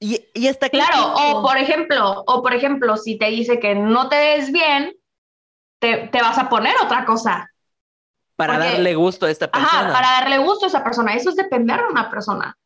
y, 0.01 0.27
y 0.35 0.47
está 0.49 0.69
claro. 0.69 1.15
O 1.15 1.43
por 1.43 1.57
ejemplo, 1.57 2.25
o 2.27 2.43
por 2.43 2.53
ejemplo, 2.53 2.97
si 2.97 3.17
te 3.17 3.27
dice 3.27 3.61
que 3.61 3.75
no 3.75 4.09
te 4.09 4.17
ves 4.17 4.53
bien, 4.53 4.93
te, 5.81 6.09
te 6.09 6.21
vas 6.21 6.39
a 6.39 6.49
poner 6.49 6.75
otra 6.83 7.05
cosa. 7.05 7.51
Para 8.47 8.59
darle 8.59 8.95
gusto 8.95 9.27
a 9.27 9.31
esta 9.31 9.51
persona. 9.51 9.81
Ajá, 9.81 9.93
para 9.93 10.09
darle 10.21 10.39
gusto 10.39 10.65
a 10.65 10.69
esa 10.69 10.83
persona. 10.83 11.15
Eso 11.15 11.31
es 11.31 11.37
depender 11.37 11.81
de 11.81 11.89
una 11.89 12.11
persona. 12.11 12.57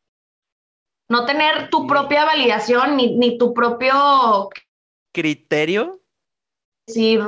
No 1.08 1.26
tener 1.26 1.68
tu 1.68 1.86
propia 1.86 2.24
validación 2.24 2.96
ni, 2.96 3.16
ni, 3.16 3.36
tu 3.38 3.52
propio... 3.52 4.48
¿Criterio? 5.12 6.00
Sí, 6.86 7.18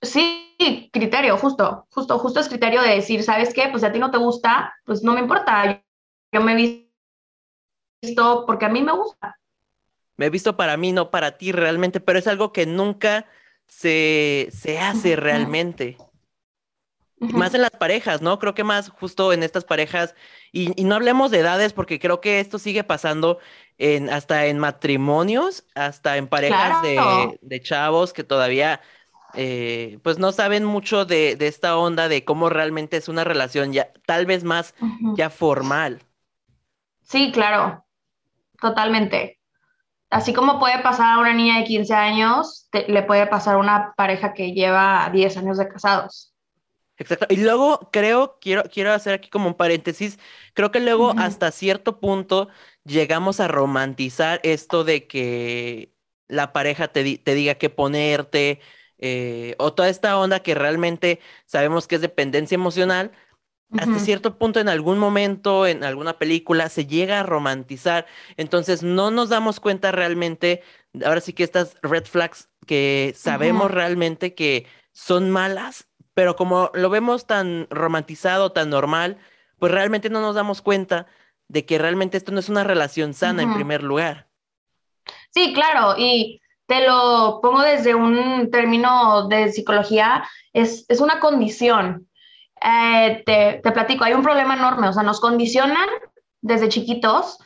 sí, 0.00 0.90
criterio, 0.92 1.36
justo, 1.36 1.86
justo, 1.90 2.18
justo 2.18 2.40
es 2.40 2.48
criterio 2.48 2.82
de 2.82 2.94
decir, 2.94 3.22
¿sabes 3.22 3.52
qué? 3.52 3.68
Pues 3.70 3.82
si 3.82 3.86
a 3.86 3.92
ti 3.92 3.98
no 3.98 4.10
te 4.10 4.18
gusta, 4.18 4.74
pues 4.84 5.02
no 5.02 5.14
me 5.14 5.20
importa. 5.20 5.82
Yo 6.32 6.40
me 6.40 6.52
he 6.52 6.88
visto 8.02 8.44
porque 8.46 8.66
a 8.66 8.68
mí 8.68 8.82
me 8.82 8.92
gusta. 8.92 9.38
Me 10.16 10.26
he 10.26 10.30
visto 10.30 10.56
para 10.56 10.76
mí, 10.76 10.92
no 10.92 11.10
para 11.10 11.36
ti 11.36 11.52
realmente, 11.52 12.00
pero 12.00 12.18
es 12.18 12.26
algo 12.26 12.52
que 12.52 12.66
nunca 12.66 13.26
se, 13.66 14.48
se 14.52 14.78
hace 14.78 15.16
realmente. 15.16 15.96
Más 17.30 17.54
en 17.54 17.62
las 17.62 17.70
parejas, 17.70 18.20
¿no? 18.20 18.38
Creo 18.38 18.54
que 18.54 18.64
más 18.64 18.88
justo 18.88 19.32
en 19.32 19.42
estas 19.42 19.64
parejas, 19.64 20.14
y, 20.50 20.70
no 20.84 20.96
hablemos 20.96 21.30
de 21.30 21.38
edades, 21.38 21.72
porque 21.72 22.00
creo 22.00 22.20
que 22.20 22.40
esto 22.40 22.58
sigue 22.58 22.82
pasando 22.82 23.38
en, 23.78 24.10
hasta 24.10 24.46
en 24.46 24.58
matrimonios, 24.58 25.64
hasta 25.74 26.16
en 26.16 26.26
parejas 26.26 26.82
de, 26.82 27.60
chavos 27.62 28.12
que 28.12 28.24
todavía 28.24 28.80
eh, 29.34 29.98
pues 30.02 30.18
no 30.18 30.32
saben 30.32 30.64
mucho 30.64 31.04
de, 31.04 31.36
esta 31.40 31.76
onda 31.76 32.08
de 32.08 32.24
cómo 32.24 32.48
realmente 32.48 32.96
es 32.96 33.08
una 33.08 33.24
relación 33.24 33.72
ya, 33.72 33.92
tal 34.04 34.26
vez 34.26 34.42
más 34.42 34.74
ya 35.16 35.30
formal. 35.30 36.02
Sí, 37.02 37.30
claro, 37.32 37.84
totalmente. 38.60 39.38
Así 40.10 40.34
como 40.34 40.58
puede 40.58 40.78
pasar 40.80 41.14
a 41.14 41.18
una 41.20 41.32
niña 41.32 41.58
de 41.58 41.64
15 41.64 41.94
años, 41.94 42.68
le 42.72 43.02
puede 43.04 43.26
pasar 43.26 43.54
a 43.54 43.58
una 43.58 43.94
pareja 43.96 44.34
que 44.34 44.52
lleva 44.52 45.08
10 45.10 45.36
años 45.38 45.56
de 45.56 45.68
casados. 45.68 46.31
Exacto. 47.02 47.26
Y 47.28 47.36
luego 47.36 47.90
creo, 47.92 48.38
quiero, 48.40 48.64
quiero 48.64 48.92
hacer 48.92 49.14
aquí 49.14 49.28
como 49.28 49.48
un 49.48 49.54
paréntesis, 49.54 50.18
creo 50.54 50.70
que 50.70 50.80
luego 50.80 51.14
hasta 51.18 51.50
cierto 51.50 52.00
punto 52.00 52.48
llegamos 52.84 53.40
a 53.40 53.48
romantizar 53.48 54.40
esto 54.42 54.84
de 54.84 55.06
que 55.06 55.92
la 56.28 56.52
pareja 56.52 56.88
te, 56.88 57.18
te 57.18 57.34
diga 57.34 57.54
qué 57.56 57.70
ponerte, 57.70 58.60
eh, 58.98 59.56
o 59.58 59.72
toda 59.74 59.88
esta 59.88 60.16
onda 60.18 60.40
que 60.40 60.54
realmente 60.54 61.20
sabemos 61.44 61.88
que 61.88 61.96
es 61.96 62.00
dependencia 62.00 62.54
emocional, 62.54 63.12
hasta 63.76 63.98
cierto 63.98 64.36
punto 64.38 64.60
en 64.60 64.68
algún 64.68 64.98
momento, 64.98 65.66
en 65.66 65.82
alguna 65.82 66.18
película, 66.18 66.68
se 66.68 66.86
llega 66.86 67.20
a 67.20 67.22
romantizar. 67.22 68.06
Entonces 68.36 68.82
no 68.82 69.10
nos 69.10 69.30
damos 69.30 69.60
cuenta 69.60 69.92
realmente, 69.92 70.62
ahora 71.04 71.22
sí 71.22 71.32
que 71.32 71.42
estas 71.42 71.76
red 71.82 72.04
flags 72.04 72.50
que 72.66 73.14
sabemos 73.16 73.70
realmente 73.70 74.34
que 74.34 74.66
son 74.92 75.30
malas, 75.30 75.88
pero 76.14 76.36
como 76.36 76.70
lo 76.74 76.90
vemos 76.90 77.26
tan 77.26 77.66
romantizado, 77.70 78.52
tan 78.52 78.70
normal, 78.70 79.18
pues 79.58 79.72
realmente 79.72 80.10
no 80.10 80.20
nos 80.20 80.34
damos 80.34 80.62
cuenta 80.62 81.06
de 81.48 81.64
que 81.64 81.78
realmente 81.78 82.16
esto 82.16 82.32
no 82.32 82.40
es 82.40 82.48
una 82.48 82.64
relación 82.64 83.14
sana 83.14 83.42
en 83.42 83.54
primer 83.54 83.82
lugar. 83.82 84.28
Sí, 85.30 85.52
claro, 85.52 85.94
y 85.96 86.40
te 86.66 86.86
lo 86.86 87.40
pongo 87.42 87.60
desde 87.60 87.94
un 87.94 88.50
término 88.50 89.28
de 89.28 89.52
psicología, 89.52 90.24
es, 90.52 90.86
una 91.00 91.20
condición. 91.20 92.08
Eh, 92.60 93.22
te, 93.26 93.70
platico, 93.72 94.04
hay 94.04 94.14
un 94.14 94.22
problema 94.22 94.54
enorme, 94.54 94.88
o 94.88 94.92
sea, 94.92 95.02
nos 95.02 95.20
condicionan 95.20 95.88
desde 96.40 96.68
chiquitos, 96.68 97.38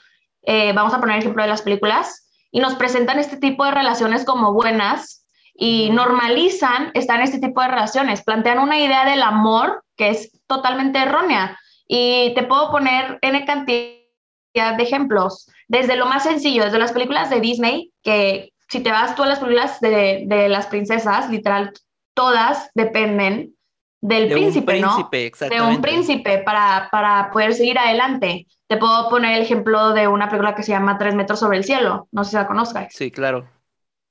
eh, 0.42 0.72
vamos 0.72 0.94
a 0.94 1.00
poner 1.00 1.18
ejemplo 1.18 1.42
de 1.42 1.48
las 1.48 1.62
películas, 1.62 2.30
y 2.50 2.60
nos 2.60 2.74
presentan 2.76 3.18
este 3.18 3.36
tipo 3.36 3.64
de 3.64 3.72
relaciones 3.72 4.24
como 4.24 4.52
buenas 4.52 5.25
y 5.58 5.90
normalizan 5.90 6.90
estar 6.94 7.18
en 7.18 7.24
este 7.24 7.38
tipo 7.38 7.60
de 7.60 7.68
relaciones, 7.68 8.22
plantean 8.22 8.58
una 8.58 8.78
idea 8.78 9.04
del 9.04 9.22
amor 9.22 9.84
que 9.96 10.10
es 10.10 10.30
totalmente 10.46 10.98
errónea. 10.98 11.58
Y 11.88 12.34
te 12.34 12.42
puedo 12.42 12.70
poner 12.70 13.18
N 13.22 13.44
cantidad 13.46 14.76
de 14.76 14.82
ejemplos, 14.82 15.48
desde 15.68 15.96
lo 15.96 16.06
más 16.06 16.24
sencillo, 16.24 16.64
desde 16.64 16.78
las 16.78 16.92
películas 16.92 17.30
de 17.30 17.40
Disney, 17.40 17.92
que 18.02 18.52
si 18.68 18.80
te 18.80 18.90
vas 18.90 19.14
tú 19.14 19.22
a 19.22 19.26
las 19.26 19.38
películas 19.38 19.80
de, 19.80 20.46
las 20.48 20.66
princesas, 20.66 21.30
literal, 21.30 21.72
todas 22.14 22.70
dependen 22.74 23.54
del 24.00 24.30
príncipe, 24.30 24.80
¿no? 24.80 25.08
De 25.10 25.60
un 25.60 25.80
príncipe 25.80 26.38
para, 26.38 26.88
para 26.90 27.30
poder 27.32 27.54
seguir 27.54 27.78
adelante. 27.78 28.46
Te 28.66 28.76
puedo 28.76 29.08
poner 29.08 29.36
el 29.36 29.42
ejemplo 29.42 29.92
de 29.92 30.08
una 30.08 30.28
película 30.28 30.54
que 30.54 30.62
se 30.62 30.72
llama 30.72 30.98
Tres 30.98 31.14
metros 31.14 31.38
sobre 31.38 31.58
el 31.58 31.64
cielo, 31.64 32.08
no 32.12 32.24
sé 32.24 32.30
si 32.30 32.36
la 32.36 32.46
conozcas. 32.46 32.88
Sí, 32.90 33.10
claro. 33.10 33.46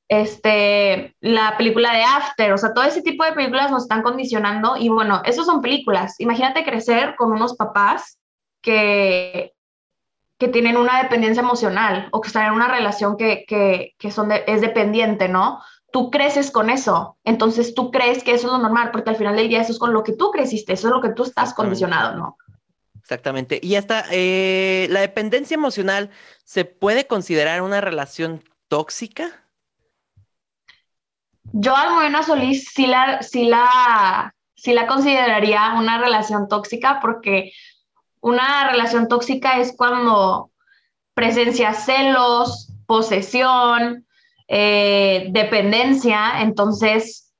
Este, 0.08 1.16
la 1.20 1.58
película 1.58 1.94
de 1.94 2.04
After, 2.04 2.54
o 2.54 2.58
sea, 2.58 2.74
todo 2.74 2.84
ese 2.84 3.02
tipo 3.02 3.24
de 3.24 3.34
películas 3.34 3.72
nos 3.72 3.84
están 3.84 4.04
condicionando 4.04 4.78
y 4.78 4.90
bueno, 4.90 5.22
esos 5.26 5.46
son 5.46 5.62
películas. 5.62 6.20
Imagínate 6.20 6.64
crecer 6.64 7.16
con 7.16 7.32
unos 7.32 7.56
papás 7.56 8.20
que 8.62 9.56
que 10.38 10.48
tienen 10.48 10.78
una 10.78 11.02
dependencia 11.02 11.42
emocional 11.42 12.10
o 12.12 12.22
que 12.22 12.28
están 12.28 12.48
en 12.48 12.54
una 12.54 12.68
relación 12.68 13.18
que, 13.18 13.46
que, 13.48 14.12
son 14.12 14.32
es 14.32 14.62
dependiente, 14.62 15.30
¿no? 15.30 15.62
Tú 15.92 16.12
creces 16.12 16.52
con 16.52 16.70
eso, 16.70 17.18
entonces 17.24 17.74
tú 17.74 17.90
crees 17.90 18.24
que 18.24 18.34
eso 18.34 18.48
es 18.48 18.54
lo 18.54 18.60
normal, 18.60 18.92
porque 18.92 19.10
al 19.10 19.16
final 19.16 19.38
del 19.38 19.48
día 19.48 19.62
eso 19.62 19.72
es 19.72 19.80
con 19.80 19.94
lo 19.94 20.04
que 20.04 20.12
tú 20.12 20.32
creciste, 20.32 20.74
eso 20.74 20.90
es 20.90 20.94
lo 20.94 21.02
que 21.02 21.10
tú 21.10 21.24
estás 21.24 21.54
condicionado, 21.54 22.18
¿no? 22.18 22.38
Exactamente. 23.00 23.60
Y 23.62 23.76
hasta 23.76 24.04
eh, 24.12 24.88
la 24.90 25.00
dependencia 25.00 25.56
emocional, 25.56 26.10
¿se 26.44 26.66
puede 26.66 27.08
considerar 27.08 27.62
una 27.62 27.80
relación 27.80 28.44
tóxica? 28.68 29.45
Yo, 31.58 31.74
Almudena 31.74 32.22
Solís, 32.22 32.68
sí 32.74 32.86
la, 32.86 33.22
sí 33.24 33.46
la, 33.46 34.36
sí 34.56 34.74
la 34.74 34.88
consideraría 34.88 35.76
una 35.80 35.98
relación 35.98 36.50
tóxica 36.50 37.00
porque 37.02 37.54
una 38.20 38.70
relación 38.70 39.08
tóxica 39.08 39.58
es 39.58 39.74
cuando 39.78 40.52
presencia 41.14 41.74
celos, 41.74 42.74
posesión, 42.86 44.06
eh, 44.50 45.28
dependencia. 45.30 46.42
Entonces, 46.42 47.34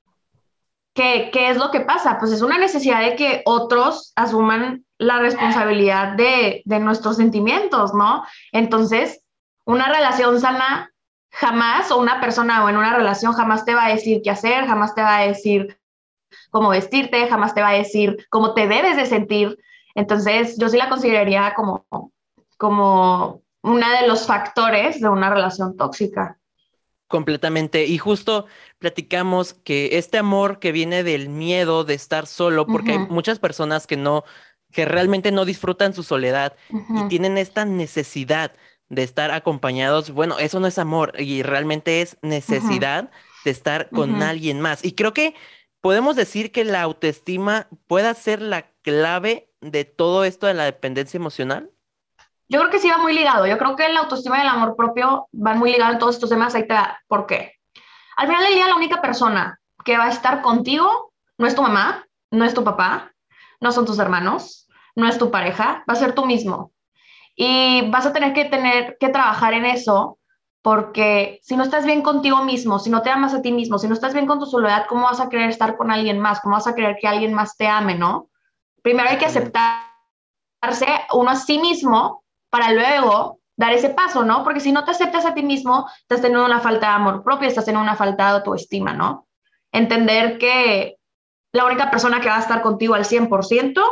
¿qué, 0.94 1.28
¿qué, 1.30 1.50
es 1.50 1.58
lo 1.58 1.70
que 1.70 1.80
pasa? 1.80 2.18
Pues 2.18 2.32
es 2.32 2.40
una 2.40 2.56
necesidad 2.56 3.02
de 3.02 3.16
que 3.16 3.42
otros 3.44 4.14
asuman 4.16 4.86
la 4.96 5.18
responsabilidad 5.18 6.16
de, 6.16 6.62
de 6.64 6.80
nuestros 6.80 7.18
sentimientos, 7.18 7.92
¿no? 7.92 8.24
Entonces, 8.52 9.20
una 9.66 9.92
relación 9.92 10.40
sana 10.40 10.90
jamás, 11.36 11.90
o 11.90 11.98
una 11.98 12.20
persona 12.20 12.64
o 12.64 12.68
en 12.68 12.76
una 12.76 12.96
relación 12.96 13.32
jamás 13.32 13.64
te 13.64 13.74
va 13.74 13.86
a 13.86 13.94
decir 13.94 14.20
qué 14.22 14.30
hacer, 14.30 14.66
jamás 14.66 14.94
te 14.94 15.02
va 15.02 15.18
a 15.18 15.26
decir 15.26 15.78
cómo 16.50 16.70
vestirte, 16.70 17.28
jamás 17.28 17.54
te 17.54 17.62
va 17.62 17.70
a 17.70 17.74
decir 17.74 18.26
cómo 18.30 18.54
te 18.54 18.66
debes 18.66 18.96
de 18.96 19.06
sentir, 19.06 19.58
entonces, 19.96 20.58
yo 20.58 20.68
sí 20.68 20.76
la 20.76 20.90
consideraría 20.90 21.54
como, 21.54 21.86
como 22.58 23.42
uno 23.62 23.90
de 23.98 24.06
los 24.06 24.26
factores 24.26 25.00
de 25.00 25.08
una 25.08 25.30
relación 25.30 25.74
tóxica. 25.74 26.38
Completamente. 27.08 27.86
Y 27.86 27.96
justo 27.96 28.44
platicamos 28.78 29.54
que 29.54 29.96
este 29.96 30.18
amor 30.18 30.58
que 30.58 30.70
viene 30.70 31.02
del 31.02 31.30
miedo 31.30 31.84
de 31.84 31.94
estar 31.94 32.26
solo, 32.26 32.66
porque 32.66 32.92
hay 32.92 32.98
muchas 32.98 33.38
personas 33.38 33.86
que 33.86 33.96
no, 33.96 34.24
que 34.70 34.84
realmente 34.84 35.32
no 35.32 35.46
disfrutan 35.46 35.94
su 35.94 36.02
soledad 36.02 36.54
y 36.68 37.08
tienen 37.08 37.38
esta 37.38 37.64
necesidad 37.64 38.52
de 38.88 39.02
estar 39.02 39.30
acompañados. 39.30 40.10
Bueno, 40.10 40.38
eso 40.38 40.60
no 40.60 40.66
es 40.66 40.78
amor 40.78 41.12
y 41.18 41.42
realmente 41.42 42.02
es 42.02 42.16
necesidad 42.22 43.10
de 43.44 43.50
estar 43.50 43.90
con 43.90 44.22
alguien 44.22 44.60
más. 44.60 44.84
Y 44.84 44.92
creo 44.92 45.12
que 45.12 45.34
podemos 45.80 46.16
decir 46.16 46.52
que 46.52 46.64
la 46.64 46.82
autoestima 46.82 47.68
pueda 47.86 48.12
ser 48.14 48.42
la 48.42 48.70
clave 48.82 49.50
de 49.60 49.84
todo 49.84 50.24
esto 50.24 50.46
de 50.46 50.54
la 50.54 50.64
dependencia 50.64 51.18
emocional? 51.18 51.70
Yo 52.48 52.60
creo 52.60 52.70
que 52.70 52.78
sí 52.78 52.88
va 52.88 52.98
muy 52.98 53.12
ligado. 53.12 53.46
Yo 53.46 53.58
creo 53.58 53.74
que 53.76 53.88
la 53.88 54.00
autoestima 54.00 54.38
y 54.38 54.42
el 54.42 54.48
amor 54.48 54.76
propio 54.76 55.28
van 55.32 55.58
muy 55.58 55.72
ligados 55.72 55.94
en 55.94 55.98
todos 55.98 56.14
estos 56.14 56.30
temas. 56.30 56.54
Ahí 56.54 56.66
te 56.66 56.76
¿Por 57.08 57.26
qué? 57.26 57.54
Al 58.16 58.28
final 58.28 58.44
del 58.44 58.54
día, 58.54 58.68
la 58.68 58.76
única 58.76 59.02
persona 59.02 59.60
que 59.84 59.98
va 59.98 60.04
a 60.06 60.10
estar 60.10 60.42
contigo 60.42 61.12
no 61.38 61.46
es 61.46 61.54
tu 61.54 61.62
mamá, 61.62 62.06
no 62.30 62.44
es 62.44 62.54
tu 62.54 62.64
papá, 62.64 63.12
no 63.60 63.72
son 63.72 63.84
tus 63.84 63.98
hermanos, 63.98 64.68
no 64.94 65.08
es 65.08 65.18
tu 65.18 65.30
pareja, 65.30 65.84
va 65.88 65.94
a 65.94 65.96
ser 65.96 66.14
tú 66.14 66.24
mismo. 66.24 66.72
Y 67.36 67.88
vas 67.90 68.06
a 68.06 68.12
tener 68.12 68.32
que 68.32 68.46
tener 68.46 68.96
que 68.98 69.10
trabajar 69.10 69.52
en 69.52 69.66
eso 69.66 70.18
porque 70.62 71.38
si 71.42 71.56
no 71.56 71.62
estás 71.62 71.84
bien 71.84 72.02
contigo 72.02 72.42
mismo, 72.42 72.80
si 72.80 72.90
no 72.90 73.02
te 73.02 73.10
amas 73.10 73.34
a 73.34 73.40
ti 73.40 73.52
mismo, 73.52 73.78
si 73.78 73.86
no 73.86 73.94
estás 73.94 74.14
bien 74.14 74.26
con 74.26 74.40
tu 74.40 74.46
soledad, 74.46 74.86
¿cómo 74.88 75.02
vas 75.02 75.20
a 75.20 75.28
querer 75.28 75.48
estar 75.48 75.76
con 75.76 75.92
alguien 75.92 76.18
más? 76.18 76.40
¿Cómo 76.40 76.56
vas 76.56 76.66
a 76.66 76.74
querer 76.74 76.96
que 77.00 77.06
alguien 77.06 77.34
más 77.34 77.56
te 77.56 77.68
ame, 77.68 77.94
no? 77.94 78.30
Primero 78.82 79.08
hay 79.08 79.16
que 79.16 79.26
aceptarse 79.26 79.66
uno 81.12 81.30
a 81.30 81.36
sí 81.36 81.60
mismo 81.60 82.24
para 82.50 82.72
luego 82.72 83.38
dar 83.56 83.72
ese 83.74 83.90
paso, 83.90 84.24
¿no? 84.24 84.42
Porque 84.42 84.58
si 84.58 84.72
no 84.72 84.84
te 84.84 84.90
aceptas 84.90 85.24
a 85.24 85.34
ti 85.34 85.42
mismo, 85.42 85.88
estás 86.00 86.20
teniendo 86.20 86.44
una 86.44 86.58
falta 86.58 86.88
de 86.88 86.94
amor 86.94 87.22
propio, 87.22 87.46
estás 87.46 87.66
teniendo 87.66 87.84
una 87.84 87.96
falta 87.96 88.24
de 88.24 88.30
autoestima, 88.38 88.92
¿no? 88.92 89.28
Entender 89.70 90.38
que 90.38 90.96
la 91.52 91.64
única 91.64 91.90
persona 91.92 92.20
que 92.20 92.28
va 92.28 92.38
a 92.38 92.40
estar 92.40 92.60
contigo 92.62 92.94
al 92.94 93.04
100% 93.04 93.82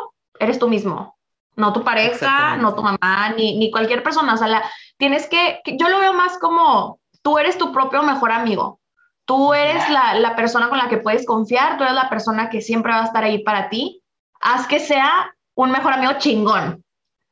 eres 0.41 0.59
tú 0.59 0.69
mismo, 0.69 1.14
no 1.57 1.73
tu 1.73 1.85
pareja, 1.85 2.57
no 2.57 2.75
tu 2.75 2.83
mamá, 2.83 3.31
ni, 3.37 3.59
ni 3.59 3.71
cualquier 3.71 4.03
persona. 4.03 4.35
O 4.35 4.37
sea, 4.37 4.63
tienes 4.97 5.29
que, 5.29 5.61
yo 5.79 5.89
lo 5.89 5.99
veo 6.01 6.13
más 6.13 6.39
como 6.39 7.01
tú 7.23 7.39
eres 7.39 7.59
tu 7.59 7.73
propio 7.73 8.03
mejor 8.03 8.33
amigo. 8.33 8.81
Tú 9.27 9.55
eres 9.55 9.89
la, 9.89 10.15
la 10.15 10.37
persona 10.37 10.69
con 10.69 10.79
la 10.79 10.89
que 10.89 10.99
puedes 10.99 11.25
confiar, 11.25 11.79
tú 11.79 11.85
eres 11.85 11.95
la 11.95 12.11
persona 12.11 12.51
que 12.51 12.61
siempre 12.61 12.93
va 12.93 13.01
a 13.01 13.05
estar 13.05 13.25
ahí 13.25 13.43
para 13.43 13.71
ti 13.71 14.03
haz 14.45 14.67
que 14.67 14.79
sea 14.79 15.35
un 15.57 15.71
mejor 15.71 15.95
amigo 15.95 16.13
chingón. 16.19 16.85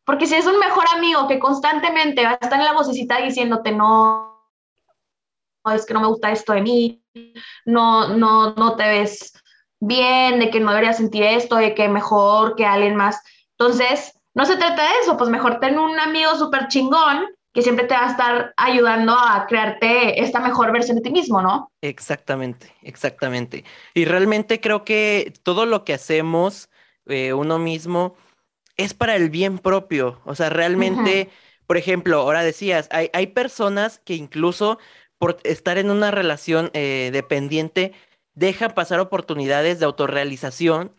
Porque 0.04 0.26
si 0.26 0.34
es 0.34 0.46
un 0.46 0.58
mejor 0.58 0.84
amigo 0.96 1.28
que 1.28 1.38
constantemente 1.38 2.24
va 2.24 2.32
a 2.32 2.38
estar 2.40 2.58
en 2.58 2.64
la 2.64 2.72
vocecita 2.72 3.18
diciéndote, 3.18 3.70
no, 3.70 4.50
es 5.72 5.86
que 5.86 5.94
no 5.94 6.00
me 6.00 6.08
gusta 6.08 6.32
esto 6.32 6.54
de 6.54 6.62
mí, 6.62 7.04
no, 7.64 8.08
no, 8.08 8.54
no 8.54 8.74
te 8.74 8.88
ves 8.88 9.32
bien, 9.78 10.40
de 10.40 10.50
que 10.50 10.58
no 10.58 10.70
deberías 10.70 10.96
sentir 10.96 11.22
esto, 11.22 11.56
de 11.56 11.74
que 11.74 11.88
mejor 11.88 12.56
que 12.56 12.66
alguien 12.66 12.96
más. 12.96 13.22
Entonces, 13.62 14.18
no 14.34 14.44
se 14.44 14.56
trata 14.56 14.82
de 14.82 14.98
eso, 15.02 15.16
pues 15.16 15.30
mejor 15.30 15.60
ten 15.60 15.78
un 15.78 15.96
amigo 16.00 16.34
súper 16.34 16.66
chingón 16.66 17.28
que 17.52 17.62
siempre 17.62 17.86
te 17.86 17.94
va 17.94 18.06
a 18.06 18.10
estar 18.10 18.54
ayudando 18.56 19.12
a 19.12 19.46
crearte 19.46 20.20
esta 20.20 20.40
mejor 20.40 20.72
versión 20.72 20.96
de 20.96 21.02
ti 21.02 21.10
mismo, 21.10 21.40
¿no? 21.40 21.70
Exactamente, 21.80 22.74
exactamente. 22.82 23.64
Y 23.94 24.04
realmente 24.04 24.60
creo 24.60 24.84
que 24.84 25.32
todo 25.44 25.64
lo 25.64 25.84
que 25.84 25.94
hacemos 25.94 26.70
eh, 27.06 27.34
uno 27.34 27.60
mismo 27.60 28.16
es 28.76 28.94
para 28.94 29.14
el 29.14 29.30
bien 29.30 29.58
propio. 29.58 30.20
O 30.24 30.34
sea, 30.34 30.50
realmente, 30.50 31.30
por 31.68 31.76
ejemplo, 31.76 32.18
ahora 32.18 32.42
decías, 32.42 32.88
hay, 32.90 33.10
hay, 33.12 33.28
personas 33.28 34.00
que 34.00 34.14
incluso 34.14 34.78
por 35.18 35.36
estar 35.44 35.78
en 35.78 35.90
una 35.90 36.10
relación 36.10 36.70
eh, 36.72 37.10
dependiente 37.12 37.92
dejan 38.34 38.72
pasar 38.72 38.98
oportunidades 38.98 39.78
de 39.78 39.84
autorrealización 39.84 40.92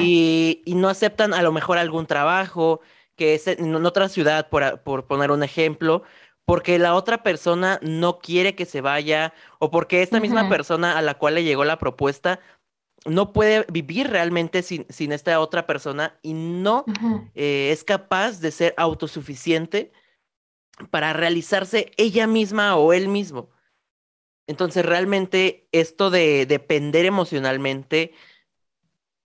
y, 0.00 0.62
no 0.66 0.88
aceptan 0.88 1.34
a 1.34 1.42
lo 1.42 1.52
mejor 1.52 1.78
algún 1.78 2.06
trabajo 2.06 2.80
que 3.16 3.34
es 3.34 3.46
en 3.46 3.74
otra 3.84 4.08
ciudad, 4.08 4.48
por, 4.48 4.80
por 4.82 5.06
poner 5.06 5.30
un 5.30 5.42
ejemplo, 5.42 6.02
porque 6.46 6.78
la 6.78 6.94
otra 6.94 7.22
persona 7.22 7.78
no 7.82 8.18
quiere 8.18 8.54
que 8.54 8.64
se 8.64 8.80
vaya 8.80 9.34
o 9.58 9.70
porque 9.70 10.02
esta 10.02 10.20
misma 10.20 10.48
persona 10.48 10.96
a 10.96 11.02
la 11.02 11.14
cual 11.14 11.34
le 11.34 11.44
llegó 11.44 11.64
la 11.64 11.78
propuesta 11.78 12.40
no 13.06 13.32
puede 13.32 13.66
vivir 13.72 14.10
realmente 14.10 14.62
sin, 14.62 14.86
sin 14.88 15.12
esta 15.12 15.40
otra 15.40 15.66
persona 15.66 16.18
y 16.22 16.34
no 16.34 16.84
eh, 17.34 17.70
es 17.72 17.84
capaz 17.84 18.40
de 18.40 18.50
ser 18.50 18.74
autosuficiente 18.76 19.92
para 20.90 21.12
realizarse 21.12 21.92
ella 21.96 22.26
misma 22.26 22.76
o 22.76 22.92
él 22.92 23.08
mismo. 23.08 23.50
Entonces, 24.46 24.84
realmente 24.84 25.68
esto 25.72 26.10
de 26.10 26.46
depender 26.46 27.06
emocionalmente, 27.06 28.12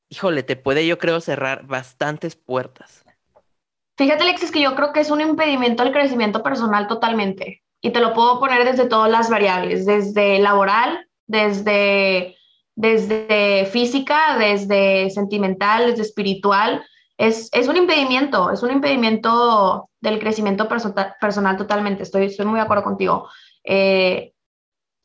híjole, 0.09 0.43
te 0.43 0.55
puede, 0.55 0.85
yo 0.85 0.97
creo, 0.97 1.21
cerrar 1.21 1.65
bastantes 1.65 2.35
puertas. 2.35 3.03
Fíjate, 3.97 4.23
Alexis, 4.23 4.51
que 4.51 4.61
yo 4.61 4.75
creo 4.75 4.91
que 4.91 4.99
es 4.99 5.09
un 5.09 5.21
impedimento 5.21 5.83
al 5.83 5.91
crecimiento 5.91 6.43
personal 6.43 6.87
totalmente. 6.87 7.63
Y 7.81 7.91
te 7.91 7.99
lo 7.99 8.13
puedo 8.13 8.39
poner 8.39 8.65
desde 8.65 8.87
todas 8.87 9.09
las 9.09 9.29
variables, 9.29 9.85
desde 9.85 10.39
laboral, 10.39 11.07
desde, 11.27 12.35
desde 12.75 13.65
física, 13.71 14.37
desde 14.37 15.09
sentimental, 15.11 15.87
desde 15.87 16.01
espiritual. 16.01 16.83
Es, 17.17 17.49
es 17.53 17.67
un 17.67 17.77
impedimento, 17.77 18.51
es 18.51 18.63
un 18.63 18.71
impedimento 18.71 19.89
del 20.01 20.19
crecimiento 20.19 20.67
personal 20.67 21.57
totalmente. 21.57 22.03
Estoy, 22.03 22.25
estoy 22.25 22.45
muy 22.45 22.59
de 22.59 22.65
acuerdo 22.65 22.83
contigo. 22.83 23.29
Eh, 23.63 24.33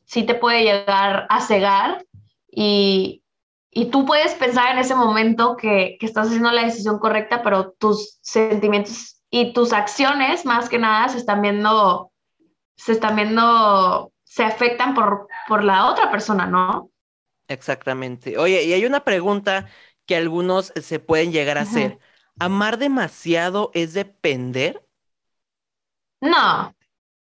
sí 0.04 0.25
te 0.25 0.35
puede 0.35 0.64
llegar 0.64 1.26
a 1.28 1.40
cegar 1.40 2.04
y, 2.50 3.23
y 3.71 3.91
tú 3.91 4.05
puedes 4.05 4.35
pensar 4.35 4.73
en 4.73 4.79
ese 4.79 4.95
momento 4.95 5.57
que, 5.57 5.97
que, 6.00 6.07
estás 6.07 6.27
haciendo 6.27 6.50
la 6.50 6.65
decisión 6.65 6.99
correcta, 6.99 7.43
pero 7.43 7.73
tus 7.73 8.19
sentimientos 8.21 9.23
y 9.31 9.53
tus 9.53 9.73
acciones, 9.73 10.45
más 10.45 10.69
que 10.69 10.79
nada, 10.79 11.09
se 11.09 11.19
están 11.19 11.41
viendo, 11.41 12.12
se 12.77 12.93
están 12.93 13.15
viendo, 13.15 14.12
se 14.25 14.43
afectan 14.43 14.95
por, 14.95 15.29
por 15.47 15.62
la 15.62 15.87
otra 15.87 16.11
persona, 16.11 16.47
¿no? 16.47 16.91
Exactamente. 17.47 18.39
Oye, 18.39 18.65
y 18.65 18.73
hay 18.73 18.85
una 18.85 19.05
pregunta 19.05 19.67
que 20.05 20.17
algunos 20.17 20.73
se 20.75 20.99
pueden 20.99 21.31
llegar 21.31 21.59
a 21.59 21.62
hacer. 21.62 21.99
¿Amar 22.41 22.79
demasiado 22.79 23.71
es 23.75 23.93
depender? 23.93 24.85
No, 26.21 26.75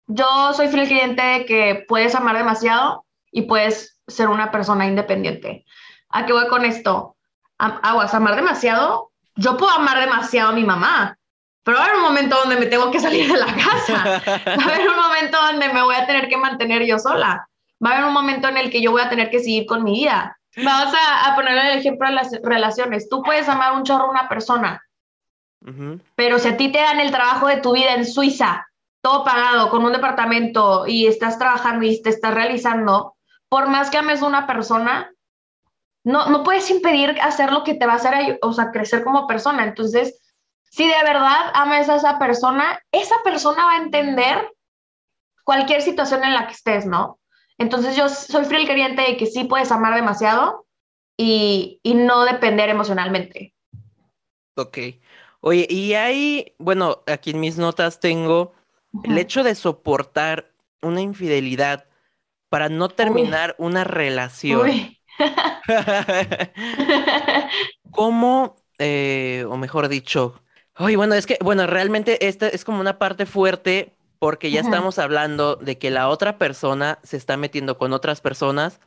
yo 0.07 0.53
soy 0.53 0.67
fiel 0.67 0.87
creyente 0.87 1.21
de 1.21 1.45
que 1.45 1.85
puedes 1.87 2.15
amar 2.15 2.37
demasiado 2.37 3.05
y 3.31 3.43
puedes 3.43 4.01
ser 4.07 4.27
una 4.27 4.51
persona 4.51 4.85
independiente. 4.85 5.65
¿A 6.13 6.25
qué 6.25 6.33
voy 6.33 6.47
con 6.47 6.63
esto? 6.63 7.17
Aguas, 7.57 8.13
amar 8.13 8.35
demasiado. 8.35 9.11
Yo 9.35 9.57
puedo 9.57 9.71
amar 9.71 9.99
demasiado 9.99 10.51
a 10.51 10.53
mi 10.53 10.63
mamá, 10.63 11.17
pero 11.63 11.77
va 11.77 11.83
a 11.83 11.87
haber 11.87 11.97
un 11.97 12.03
momento 12.03 12.35
donde 12.35 12.57
me 12.57 12.67
tengo 12.67 12.91
que 12.91 12.99
salir 12.99 13.31
de 13.31 13.37
la 13.37 13.47
casa. 13.47 14.21
Va 14.47 14.63
a 14.63 14.75
haber 14.75 14.89
un 14.89 14.95
momento 14.95 15.37
donde 15.41 15.69
me 15.73 15.81
voy 15.81 15.95
a 15.95 16.05
tener 16.05 16.29
que 16.29 16.37
mantener 16.37 16.85
yo 16.85 16.99
sola. 16.99 17.47
Va 17.83 17.89
a 17.89 17.93
haber 17.93 18.05
un 18.05 18.13
momento 18.13 18.47
en 18.47 18.57
el 18.57 18.69
que 18.69 18.81
yo 18.81 18.91
voy 18.91 19.01
a 19.01 19.09
tener 19.09 19.31
que 19.31 19.39
seguir 19.39 19.65
con 19.65 19.83
mi 19.83 19.93
vida. 19.93 20.37
Vamos 20.57 20.93
a, 20.93 21.35
poner 21.35 21.57
el 21.57 21.79
ejemplo 21.79 22.07
de 22.07 22.13
las 22.13 22.31
relaciones. 22.43 23.09
Tú 23.09 23.23
puedes 23.23 23.49
amar 23.49 23.73
un 23.73 23.83
chorro 23.83 24.05
a 24.05 24.11
una 24.11 24.29
persona, 24.29 24.83
pero 26.15 26.37
si 26.37 26.49
a 26.49 26.57
ti 26.57 26.71
te 26.71 26.79
dan 26.79 26.99
el 26.99 27.11
trabajo 27.11 27.47
de 27.47 27.57
tu 27.57 27.73
vida 27.73 27.95
en 27.95 28.05
Suiza 28.05 28.67
todo 29.01 29.25
pagado, 29.25 29.69
con 29.69 29.83
un 29.83 29.91
departamento 29.91 30.87
y 30.87 31.07
estás 31.07 31.37
trabajando 31.37 31.85
y 31.85 32.01
te 32.01 32.09
estás 32.09 32.33
realizando, 32.33 33.15
por 33.49 33.67
más 33.67 33.89
que 33.89 33.97
ames 33.97 34.21
a 34.21 34.27
una 34.27 34.47
persona, 34.47 35.11
no, 36.03 36.29
no 36.29 36.43
puedes 36.43 36.69
impedir 36.69 37.17
hacer 37.21 37.51
lo 37.51 37.63
que 37.63 37.75
te 37.75 37.85
va 37.85 37.93
a 37.93 37.97
hacer, 37.97 38.39
o 38.41 38.53
sea, 38.53 38.71
crecer 38.71 39.03
como 39.03 39.27
persona. 39.27 39.63
Entonces, 39.63 40.21
si 40.63 40.87
de 40.87 41.03
verdad 41.03 41.51
ames 41.53 41.89
a 41.89 41.95
esa 41.95 42.19
persona, 42.19 42.79
esa 42.91 43.15
persona 43.23 43.65
va 43.65 43.73
a 43.73 43.83
entender 43.83 44.51
cualquier 45.43 45.81
situación 45.81 46.23
en 46.23 46.33
la 46.33 46.47
que 46.47 46.53
estés, 46.53 46.85
¿no? 46.85 47.19
Entonces 47.57 47.95
yo 47.95 48.09
soy 48.09 48.45
fiel 48.45 48.65
creyente 48.65 49.01
de 49.01 49.17
que 49.17 49.27
sí 49.27 49.43
puedes 49.43 49.71
amar 49.71 49.95
demasiado 49.95 50.65
y, 51.17 51.79
y 51.83 51.93
no 51.93 52.25
depender 52.25 52.69
emocionalmente. 52.69 53.53
Ok. 54.55 54.77
Oye, 55.41 55.67
y 55.69 55.93
hay, 55.93 56.55
bueno, 56.57 57.03
aquí 57.05 57.31
en 57.31 57.39
mis 57.39 57.57
notas 57.57 57.99
tengo 57.99 58.53
el 59.03 59.17
hecho 59.17 59.43
de 59.43 59.55
soportar 59.55 60.53
una 60.81 61.01
infidelidad 61.01 61.85
para 62.49 62.69
no 62.69 62.89
terminar 62.89 63.55
una 63.57 63.83
relación. 63.83 64.95
¿Cómo, 67.91 68.55
eh, 68.79 69.45
o 69.49 69.57
mejor 69.57 69.87
dicho, 69.87 70.43
Oye, 70.79 70.95
bueno, 70.95 71.13
es 71.13 71.27
que, 71.27 71.37
bueno, 71.41 71.67
realmente 71.67 72.27
esta 72.27 72.47
es 72.47 72.65
como 72.65 72.79
una 72.79 72.97
parte 72.97 73.25
fuerte 73.25 73.95
porque 74.17 74.49
ya 74.49 74.61
estamos 74.61 74.97
hablando 74.99 75.57
de 75.57 75.77
que 75.77 75.91
la 75.91 76.07
otra 76.07 76.37
persona 76.37 76.97
se 77.03 77.17
está 77.17 77.37
metiendo 77.37 77.77
con 77.77 77.93
otras 77.93 78.21
personas 78.21 78.79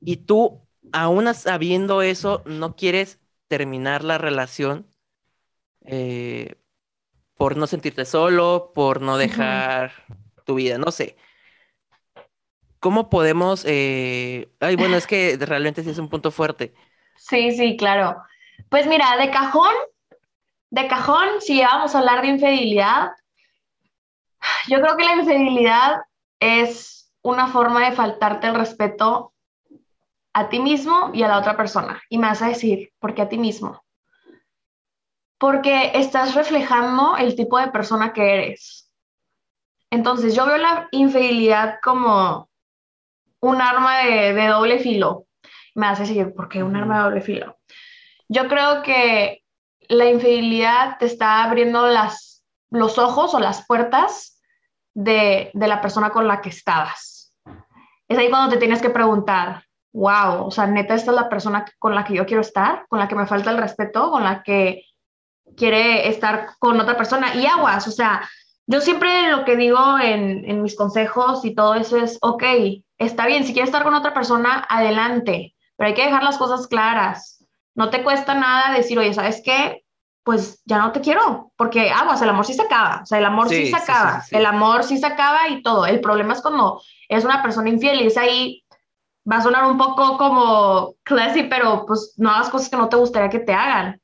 y 0.00 0.18
tú, 0.18 0.62
aún 0.92 1.32
sabiendo 1.34 2.02
eso, 2.02 2.42
no 2.46 2.76
quieres 2.76 3.20
terminar 3.48 4.04
la 4.04 4.16
relación. 4.16 4.86
Eh, 5.84 6.54
por 7.36 7.56
no 7.56 7.66
sentirte 7.66 8.04
solo, 8.04 8.72
por 8.74 9.00
no 9.00 9.16
dejar 9.16 9.92
tu 10.44 10.54
vida, 10.54 10.78
no 10.78 10.90
sé. 10.90 11.16
¿Cómo 12.80 13.10
podemos... 13.10 13.64
Eh... 13.66 14.48
Ay, 14.60 14.76
bueno, 14.76 14.96
es 14.96 15.06
que 15.06 15.36
realmente 15.40 15.82
sí 15.82 15.90
es 15.90 15.98
un 15.98 16.08
punto 16.08 16.30
fuerte. 16.30 16.74
Sí, 17.16 17.52
sí, 17.52 17.76
claro. 17.76 18.22
Pues 18.68 18.86
mira, 18.86 19.16
de 19.16 19.30
cajón, 19.30 19.74
de 20.70 20.86
cajón, 20.88 21.40
si 21.40 21.60
vamos 21.60 21.94
a 21.94 21.98
hablar 21.98 22.22
de 22.22 22.28
infidelidad, 22.28 23.10
yo 24.68 24.80
creo 24.80 24.96
que 24.96 25.04
la 25.04 25.16
infidelidad 25.16 26.02
es 26.40 27.12
una 27.22 27.48
forma 27.48 27.88
de 27.88 27.96
faltarte 27.96 28.46
el 28.46 28.54
respeto 28.54 29.32
a 30.32 30.48
ti 30.48 30.60
mismo 30.60 31.10
y 31.12 31.22
a 31.22 31.28
la 31.28 31.38
otra 31.38 31.56
persona. 31.56 32.00
Y 32.08 32.18
me 32.18 32.28
vas 32.28 32.42
a 32.42 32.48
decir, 32.48 32.92
¿por 32.98 33.14
qué 33.14 33.22
a 33.22 33.28
ti 33.28 33.38
mismo? 33.38 33.82
porque 35.38 35.92
estás 35.94 36.34
reflejando 36.34 37.16
el 37.16 37.36
tipo 37.36 37.58
de 37.58 37.68
persona 37.68 38.12
que 38.12 38.34
eres. 38.34 38.92
Entonces, 39.90 40.34
yo 40.34 40.44
veo 40.44 40.58
la 40.58 40.88
infidelidad 40.90 41.78
como 41.82 42.47
un 43.40 43.60
arma 43.60 43.98
de, 43.98 44.46
doble 44.46 44.78
filo. 44.78 45.26
Me 45.74 45.86
hace 45.86 46.02
decir, 46.02 46.34
¿por 46.34 46.48
qué 46.48 46.62
un 46.62 46.76
arma 46.76 46.98
de 46.98 47.04
doble 47.04 47.20
filo? 47.20 47.58
Yo 48.28 48.48
creo 48.48 48.82
que 48.82 49.42
la 49.88 50.06
infidelidad 50.06 50.98
te 50.98 51.06
está 51.06 51.44
abriendo 51.44 51.86
las, 51.86 52.44
los 52.70 52.98
ojos 52.98 53.34
o 53.34 53.40
las 53.40 53.66
puertas 53.66 54.40
de, 54.94 55.50
de 55.54 55.68
la 55.68 55.80
persona 55.80 56.10
con 56.10 56.26
la 56.26 56.40
que 56.40 56.50
estabas. 56.50 57.32
Es 58.08 58.18
ahí 58.18 58.28
cuando 58.28 58.50
te 58.50 58.58
tienes 58.58 58.82
que 58.82 58.90
preguntar, 58.90 59.64
wow, 59.92 60.46
o 60.46 60.50
sea, 60.50 60.66
neta, 60.66 60.94
esta 60.94 61.10
es 61.10 61.16
la 61.16 61.28
persona 61.28 61.64
con 61.78 61.94
la 61.94 62.04
que 62.04 62.14
yo 62.14 62.26
quiero 62.26 62.40
estar, 62.40 62.86
con 62.88 62.98
la 62.98 63.08
que 63.08 63.14
me 63.14 63.26
falta 63.26 63.50
el 63.50 63.58
respeto, 63.58 64.10
con 64.10 64.24
la 64.24 64.42
que 64.42 64.84
quiere 65.56 66.08
estar 66.08 66.50
con 66.58 66.80
otra 66.80 66.96
persona 66.96 67.34
y 67.34 67.46
aguas, 67.46 67.86
o 67.88 67.90
sea, 67.90 68.28
yo 68.68 68.82
siempre 68.82 69.30
lo 69.30 69.46
que 69.46 69.56
digo 69.56 69.98
en, 69.98 70.44
en, 70.44 70.62
mis 70.62 70.76
consejos 70.76 71.42
y 71.46 71.54
todo 71.54 71.74
eso 71.74 71.96
es, 71.96 72.18
ok, 72.20 72.44
está 72.98 73.26
bien, 73.26 73.44
si 73.44 73.54
quieres 73.54 73.70
estar 73.70 73.82
con 73.82 73.94
otra 73.94 74.12
persona, 74.12 74.66
adelante, 74.68 75.54
pero 75.76 75.88
hay 75.88 75.94
que 75.94 76.04
dejar 76.04 76.22
las 76.22 76.36
cosas 76.36 76.66
claras. 76.66 77.42
No 77.74 77.88
te 77.88 78.02
cuesta 78.02 78.34
nada 78.34 78.76
decir, 78.76 78.98
oye, 78.98 79.14
¿sabes 79.14 79.40
qué? 79.42 79.86
Pues 80.22 80.60
ya 80.66 80.76
no 80.76 80.92
te 80.92 81.00
quiero, 81.00 81.50
porque 81.56 81.90
aguas, 81.90 82.20
el 82.20 82.28
amor 82.28 82.44
sí 82.44 82.52
se 82.52 82.60
acaba, 82.60 83.00
o 83.02 83.06
sea, 83.06 83.16
el 83.16 83.24
amor 83.24 83.48
sí, 83.48 83.70
se 83.70 83.76
acaba, 83.76 84.22
el 84.30 84.44
amor 84.44 84.84
sí 84.84 84.98
se 84.98 85.06
acaba 85.06 85.48
y 85.48 85.62
todo. 85.62 85.86
El 85.86 86.02
problema 86.02 86.34
es 86.34 86.42
cuando 86.42 86.82
es 87.08 87.24
una 87.24 87.42
persona 87.42 87.70
infiel 87.70 88.02
y 88.02 88.08
es 88.08 88.18
ahí, 88.18 88.64
va 89.30 89.36
a 89.36 89.42
sonar 89.42 89.64
un 89.64 89.78
poco 89.78 90.18
como 90.18 90.94
classy, 91.04 91.44
pero 91.44 91.86
pues 91.86 92.12
no 92.18 92.30
hagas 92.30 92.50
cosas 92.50 92.68
que 92.68 92.76
no 92.76 92.90
te 92.90 92.96
gustaría 92.96 93.30
que 93.30 93.38
te 93.38 93.54
hagan. 93.54 93.98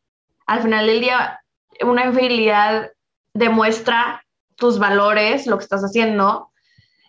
Al 0.46 0.62
final 0.62 0.86
del 0.86 1.02
día, 1.02 1.42
una 1.82 2.06
infidelidad 2.06 2.92
demuestra 3.34 4.23
tus 4.56 4.78
valores, 4.78 5.46
lo 5.46 5.58
que 5.58 5.64
estás 5.64 5.82
haciendo. 5.82 6.50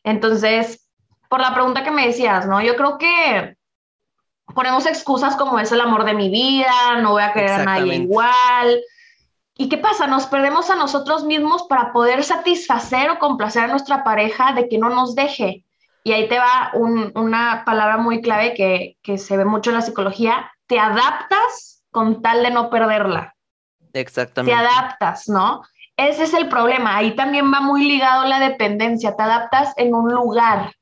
Entonces, 0.04 0.88
por 1.30 1.42
la 1.42 1.54
pregunta 1.54 1.84
que 1.84 1.92
me 1.92 2.08
decías, 2.08 2.48
¿no? 2.48 2.62
Yo 2.62 2.76
creo 2.76 2.98
que 2.98 3.58
ponemos 4.54 4.86
excusas 4.86 5.36
como 5.36 5.60
es 5.60 5.72
el 5.72 5.82
amor 5.82 6.06
de 6.06 6.14
mi 6.14 6.30
vida, 6.30 7.00
no 7.02 7.12
voy 7.12 7.24
a 7.24 7.34
querer 7.34 7.52
a 7.52 7.64
nadie 7.66 7.96
igual. 7.96 8.82
¿Y 9.58 9.70
qué 9.70 9.78
pasa? 9.78 10.06
Nos 10.08 10.28
perdemos 10.28 10.70
a 10.70 10.76
nosotros 10.76 11.24
mismos 11.24 11.64
para 11.64 11.94
poder 11.94 12.24
satisfacer 12.24 13.10
o 13.10 13.20
complacer 13.20 13.64
a 13.64 13.68
nuestra 13.68 14.04
pareja 14.04 14.54
de 14.54 14.68
que 14.68 14.78
no 14.78 14.90
nos 14.90 15.16
deje. 15.16 15.66
Y 16.04 16.12
ahí 16.12 16.28
te 16.28 16.38
va 16.38 16.72
una 16.74 17.64
palabra 17.66 17.98
muy 17.98 18.22
clave 18.22 18.54
que, 18.54 18.98
que 19.02 19.18
se 19.18 19.38
ve 19.38 19.46
mucho 19.46 19.72
en 19.72 19.78
la 19.78 19.82
psicología. 19.82 20.52
Te 20.68 20.78
adaptas 20.78 21.84
con 21.90 22.22
tal 22.22 22.44
de 22.44 22.52
no 22.52 22.70
perderla. 22.70 23.36
Exactamente. 23.94 24.56
Te 24.56 24.68
adaptas, 24.68 25.30
¿no? 25.30 25.64
Ese 25.98 26.24
es 26.24 26.34
el 26.34 26.50
problema. 26.50 26.98
Ahí 26.98 27.16
también 27.16 27.52
va 27.54 27.62
muy 27.62 27.86
ligado 27.86 28.26
la 28.26 28.40
dependencia. 28.40 29.16
Te 29.16 29.24
adaptas 29.24 29.74
en 29.78 29.94
un 29.94 30.12
lugar. 30.12 30.74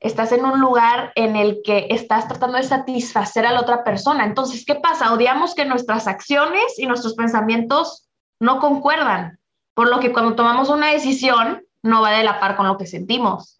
estás 0.00 0.30
en 0.30 0.44
un 0.44 0.60
lugar 0.60 1.12
en 1.16 1.34
el 1.34 1.60
que 1.64 1.88
estás 1.90 2.28
tratando 2.28 2.56
de 2.56 2.62
satisfacer 2.62 3.44
a 3.44 3.52
la 3.52 3.60
otra 3.60 3.82
persona. 3.82 4.24
Entonces, 4.24 4.64
¿qué 4.64 4.76
pasa? 4.76 5.12
Odiamos 5.12 5.54
que 5.56 5.64
nuestras 5.64 6.06
acciones 6.06 6.78
y 6.78 6.86
nuestros 6.86 7.14
pensamientos 7.14 8.08
no 8.38 8.60
concuerdan, 8.60 9.40
por 9.74 9.88
lo 9.88 9.98
que 9.98 10.12
cuando 10.12 10.36
tomamos 10.36 10.68
una 10.68 10.92
decisión 10.92 11.64
no 11.82 12.00
va 12.00 12.12
de 12.12 12.22
la 12.22 12.38
par 12.38 12.56
con 12.56 12.68
lo 12.68 12.78
que 12.78 12.86
sentimos. 12.86 13.56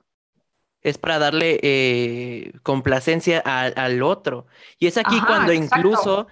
Es 0.81 0.97
para 0.97 1.19
darle 1.19 1.59
eh, 1.63 2.53
complacencia 2.63 3.41
al 3.41 4.03
otro. 4.03 4.47
Y 4.79 4.87
es 4.87 4.97
aquí 4.97 5.21
cuando 5.21 5.53
incluso 5.53 6.29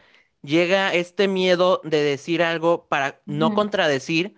llega 0.47 0.95
este 0.95 1.29
miedo 1.29 1.81
de 1.85 2.03
decir 2.03 2.43
algo 2.43 2.87
para 2.89 3.21
no 3.27 3.55
contradecir 3.55 4.37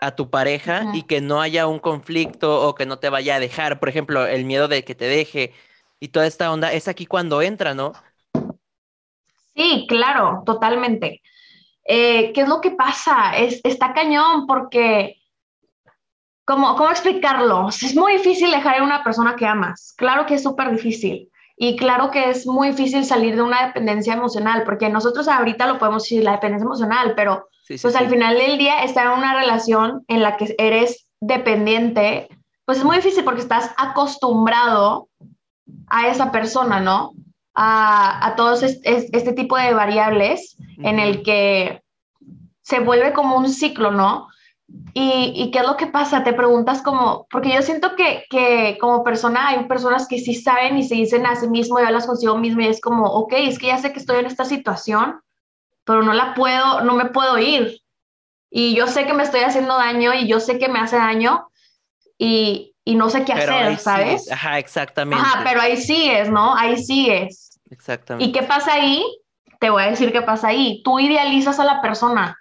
a 0.00 0.14
tu 0.16 0.30
pareja 0.30 0.88
y 0.92 1.04
que 1.04 1.20
no 1.20 1.40
haya 1.40 1.66
un 1.66 1.78
conflicto 1.78 2.68
o 2.68 2.74
que 2.74 2.86
no 2.86 2.98
te 2.98 3.08
vaya 3.08 3.36
a 3.36 3.40
dejar. 3.40 3.80
Por 3.80 3.88
ejemplo, 3.88 4.26
el 4.26 4.44
miedo 4.44 4.68
de 4.68 4.84
que 4.84 4.94
te 4.94 5.06
deje 5.06 5.54
y 6.00 6.08
toda 6.08 6.26
esta 6.26 6.52
onda 6.52 6.72
es 6.72 6.88
aquí 6.88 7.06
cuando 7.06 7.40
entra, 7.42 7.74
¿no? 7.74 7.92
Sí, 9.54 9.86
claro, 9.88 10.42
totalmente. 10.44 11.22
Eh, 11.84 12.32
¿Qué 12.32 12.42
es 12.42 12.48
lo 12.48 12.60
que 12.60 12.72
pasa? 12.72 13.36
Es, 13.36 13.60
está 13.64 13.94
cañón 13.94 14.46
porque, 14.46 15.22
¿cómo, 16.44 16.76
¿cómo 16.76 16.90
explicarlo? 16.90 17.68
Es 17.68 17.94
muy 17.94 18.14
difícil 18.14 18.50
dejar 18.50 18.80
a 18.80 18.84
una 18.84 19.04
persona 19.04 19.36
que 19.36 19.46
amas. 19.46 19.94
Claro 19.96 20.26
que 20.26 20.34
es 20.34 20.42
súper 20.42 20.72
difícil. 20.72 21.30
Y 21.56 21.76
claro 21.76 22.10
que 22.10 22.30
es 22.30 22.46
muy 22.46 22.68
difícil 22.68 23.04
salir 23.04 23.36
de 23.36 23.42
una 23.42 23.66
dependencia 23.66 24.14
emocional, 24.14 24.64
porque 24.64 24.88
nosotros 24.88 25.28
ahorita 25.28 25.66
lo 25.66 25.78
podemos 25.78 26.02
decir, 26.02 26.24
la 26.24 26.32
dependencia 26.32 26.64
emocional, 26.64 27.14
pero 27.14 27.48
pues 27.80 27.96
al 27.96 28.08
final 28.08 28.36
del 28.36 28.58
día 28.58 28.82
estar 28.82 29.06
en 29.06 29.18
una 29.18 29.34
relación 29.34 30.04
en 30.08 30.22
la 30.22 30.36
que 30.36 30.54
eres 30.58 31.06
dependiente, 31.20 32.28
pues 32.64 32.78
es 32.78 32.84
muy 32.84 32.96
difícil 32.96 33.24
porque 33.24 33.40
estás 33.40 33.70
acostumbrado 33.76 35.08
a 35.88 36.08
esa 36.08 36.30
persona, 36.30 36.80
¿no? 36.80 37.12
A, 37.54 38.26
a 38.26 38.36
todos 38.36 38.62
este, 38.62 39.32
tipo 39.32 39.56
de 39.56 39.72
variables 39.72 40.56
en 40.78 40.98
el 40.98 41.22
que 41.22 41.82
se 42.62 42.80
vuelve 42.80 43.12
como 43.12 43.36
un 43.36 43.48
ciclo, 43.48 43.92
¿no? 43.92 44.28
¿Y, 44.96 45.50
qué 45.50 45.58
es 45.58 45.66
lo 45.66 45.76
que 45.76 45.88
pasa? 45.88 46.22
Te 46.22 46.32
preguntas 46.32 46.80
como, 46.80 47.26
porque 47.30 47.52
yo 47.52 47.62
siento 47.62 47.96
que, 47.96 48.24
que, 48.30 48.78
como 48.80 49.02
persona 49.02 49.48
hay 49.48 49.64
personas 49.64 50.06
que 50.06 50.18
sí 50.18 50.34
saben 50.34 50.78
y 50.78 50.84
se 50.84 50.94
dicen 50.94 51.26
a 51.26 51.34
sí 51.34 51.48
mismo 51.48 51.80
y 51.80 51.82
hablas 51.82 52.06
consigo 52.06 52.36
mismo 52.38 52.60
y 52.60 52.68
es 52.68 52.80
como, 52.80 53.06
ok, 53.06 53.32
es 53.38 53.58
que 53.58 53.66
ya 53.68 53.78
sé 53.78 53.92
que 53.92 53.98
estoy 53.98 54.18
en 54.18 54.26
esta 54.26 54.44
situación, 54.44 55.20
pero 55.84 56.02
no 56.02 56.12
la 56.12 56.34
puedo, 56.34 56.82
no 56.82 56.94
me 56.94 57.06
puedo 57.06 57.38
ir. 57.38 57.80
Y 58.50 58.76
yo 58.76 58.86
sé 58.86 59.04
que 59.04 59.14
me 59.14 59.24
estoy 59.24 59.40
haciendo 59.40 59.76
daño 59.76 60.14
y 60.14 60.28
yo 60.28 60.38
sé 60.38 60.58
que 60.58 60.68
me 60.68 60.78
hace 60.78 60.96
daño 60.96 61.48
y, 62.16 62.74
y 62.84 62.94
no 62.94 63.10
sé 63.10 63.24
qué 63.24 63.32
hacer, 63.32 63.76
¿sabes? 63.78 64.30
Ajá, 64.30 64.60
exactamente. 64.60 65.24
Ajá, 65.24 65.42
pero 65.44 65.60
ahí 65.60 65.76
sigues, 65.76 66.30
¿no? 66.30 66.54
Ahí 66.54 66.76
sigues. 66.76 67.60
Exactamente. 67.70 68.30
¿Y 68.30 68.32
qué 68.32 68.46
pasa 68.46 68.74
ahí? 68.74 69.04
Te 69.58 69.70
voy 69.70 69.82
a 69.82 69.90
decir 69.90 70.12
qué 70.12 70.22
pasa 70.22 70.48
ahí. 70.48 70.82
Tú 70.84 71.00
idealizas 71.00 71.58
a 71.58 71.64
la 71.64 71.82
persona 71.82 72.38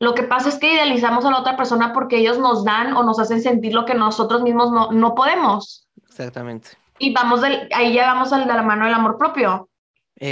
lo 0.00 0.14
que 0.14 0.24
pasa 0.24 0.48
es 0.48 0.58
que 0.58 0.74
idealizamos 0.74 1.24
a 1.24 1.30
la 1.30 1.40
otra 1.40 1.56
persona 1.56 1.92
porque 1.92 2.18
ellos 2.18 2.38
nos 2.38 2.64
dan 2.64 2.96
o 2.96 3.02
nos 3.02 3.18
hacen 3.18 3.42
sentir 3.42 3.74
lo 3.74 3.84
que 3.84 3.94
nosotros 3.94 4.42
mismos 4.42 4.70
no, 4.72 4.90
no 4.92 5.14
podemos. 5.14 5.88
Exactamente. 6.02 6.70
Y 6.98 7.12
vamos 7.12 7.42
ahí 7.42 7.94
ya 7.94 8.12
vamos 8.12 8.32
al 8.32 8.46
de 8.46 8.54
la 8.54 8.62
mano 8.62 8.84
del 8.84 8.94
amor 8.94 9.18
propio. 9.18 9.68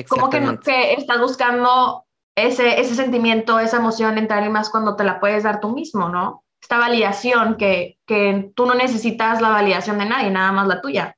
Como 0.09 0.31
que, 0.31 0.59
que 0.65 0.95
estás 0.95 1.21
buscando 1.21 2.05
ese, 2.37 2.81
ese 2.81 2.95
sentimiento, 2.95 3.59
esa 3.59 3.79
emoción 3.79 4.17
entre 4.17 4.37
alguien 4.37 4.53
más 4.53 4.71
cuando 4.71 4.97
te 4.97 5.05
la 5.05 5.21
puedes 5.21 5.43
dar 5.43 5.61
tú 5.61 5.71
mismo, 5.71 6.09
¿no? 6.09 6.45
Esta 6.61 6.79
validación 6.79 7.57
que, 7.57 7.99
que 8.07 8.53
tú 8.55 8.67
no 8.67 8.75
necesitas 8.75 9.41
la 9.41 9.51
validación 9.51 9.99
de 9.99 10.07
nadie, 10.07 10.31
nada 10.31 10.53
más 10.53 10.69
la 10.69 10.81
tuya. 10.81 11.17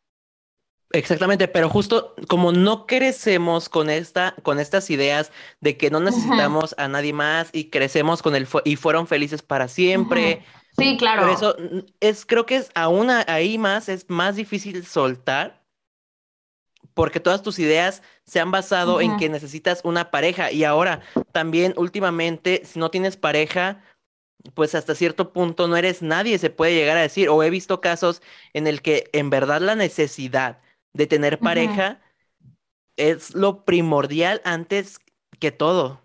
Exactamente, 0.95 1.49
pero 1.49 1.69
justo 1.69 2.15
como 2.29 2.53
no 2.53 2.87
crecemos 2.87 3.69
con 3.69 3.91
esta, 3.91 4.35
con 4.43 4.61
estas 4.61 4.89
ideas 4.91 5.33
de 5.61 5.77
que 5.77 5.91
no 5.91 5.99
necesitamos 5.99 6.75
a 6.79 6.87
nadie 6.87 7.13
más 7.13 7.49
y 7.53 7.65
crecemos 7.65 8.23
con 8.23 8.37
el 8.37 8.47
y 8.65 8.77
fueron 8.77 9.09
felices 9.09 9.43
para 9.43 9.67
siempre. 9.67 10.45
Sí, 10.79 10.97
claro. 10.97 11.23
Por 11.23 11.31
eso 11.31 11.57
es, 11.99 12.25
creo 12.25 12.47
que 12.47 12.57
es 12.57 12.71
aún 12.75 13.11
ahí 13.11 13.59
más, 13.59 13.89
es 13.89 14.09
más 14.09 14.37
difícil 14.37 14.87
soltar, 14.87 15.65
porque 16.95 17.19
todas 17.19 17.43
tus 17.43 17.59
ideas 17.59 18.03
se 18.25 18.39
han 18.39 18.53
basado 18.53 19.01
en 19.01 19.17
que 19.17 19.29
necesitas 19.29 19.81
una 19.83 20.13
pareja. 20.13 20.53
Y 20.53 20.63
ahora, 20.63 21.01
también 21.33 21.75
últimamente, 21.77 22.63
si 22.65 22.79
no 22.79 22.91
tienes 22.91 23.17
pareja, 23.17 23.83
pues 24.55 24.77
hasta 24.77 24.95
cierto 24.95 25.33
punto 25.33 25.67
no 25.67 25.77
eres 25.77 26.03
nadie, 26.03 26.39
se 26.39 26.51
puede 26.51 26.75
llegar 26.75 26.97
a 26.97 27.03
decir. 27.03 27.29
O 27.31 27.43
he 27.43 27.51
visto 27.51 27.81
casos 27.81 28.23
en 28.53 28.69
el 28.69 28.81
que 28.81 29.11
en 29.13 29.29
verdad 29.29 29.61
la 29.61 29.75
necesidad 29.75 30.61
de 30.95 31.07
tener 31.07 31.39
pareja 31.39 32.01
es 32.97 33.35
lo 33.35 33.65
primordial 33.65 34.41
antes 34.45 34.99
que 35.39 35.51
todo. 35.51 36.01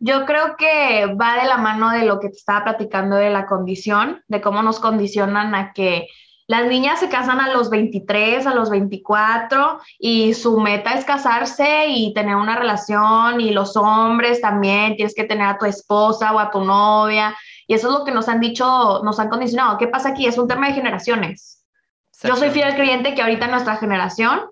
Yo 0.00 0.26
creo 0.26 0.56
que 0.56 1.14
va 1.14 1.40
de 1.40 1.46
la 1.46 1.58
mano 1.58 1.90
de 1.90 2.04
lo 2.04 2.18
que 2.18 2.28
te 2.28 2.36
estaba 2.36 2.64
platicando 2.64 3.16
de 3.16 3.30
la 3.30 3.46
condición, 3.46 4.22
de 4.26 4.40
cómo 4.40 4.62
nos 4.62 4.80
condicionan 4.80 5.54
a 5.54 5.72
que 5.72 6.08
las 6.48 6.66
niñas 6.66 6.98
se 6.98 7.08
casan 7.08 7.40
a 7.40 7.52
los 7.52 7.70
23, 7.70 8.46
a 8.46 8.54
los 8.54 8.68
24 8.68 9.78
y 10.00 10.34
su 10.34 10.58
meta 10.58 10.94
es 10.94 11.04
casarse 11.04 11.86
y 11.88 12.12
tener 12.14 12.34
una 12.34 12.58
relación 12.58 13.40
y 13.40 13.52
los 13.52 13.76
hombres 13.76 14.40
también 14.40 14.96
tienes 14.96 15.14
que 15.14 15.24
tener 15.24 15.46
a 15.46 15.58
tu 15.58 15.66
esposa 15.66 16.32
o 16.34 16.40
a 16.40 16.50
tu 16.50 16.64
novia 16.64 17.36
y 17.68 17.74
eso 17.74 17.86
es 17.86 17.98
lo 17.98 18.04
que 18.04 18.10
nos 18.10 18.28
han 18.28 18.40
dicho, 18.40 19.02
nos 19.04 19.20
han 19.20 19.28
condicionado. 19.28 19.78
¿Qué 19.78 19.86
pasa 19.86 20.10
aquí? 20.10 20.26
Es 20.26 20.36
un 20.36 20.48
tema 20.48 20.66
de 20.66 20.74
generaciones. 20.74 21.61
Yo 22.22 22.36
soy 22.36 22.50
fiel 22.50 22.74
creyente 22.74 23.14
que 23.14 23.22
ahorita 23.22 23.46
en 23.46 23.50
nuestra 23.50 23.76
generación 23.76 24.42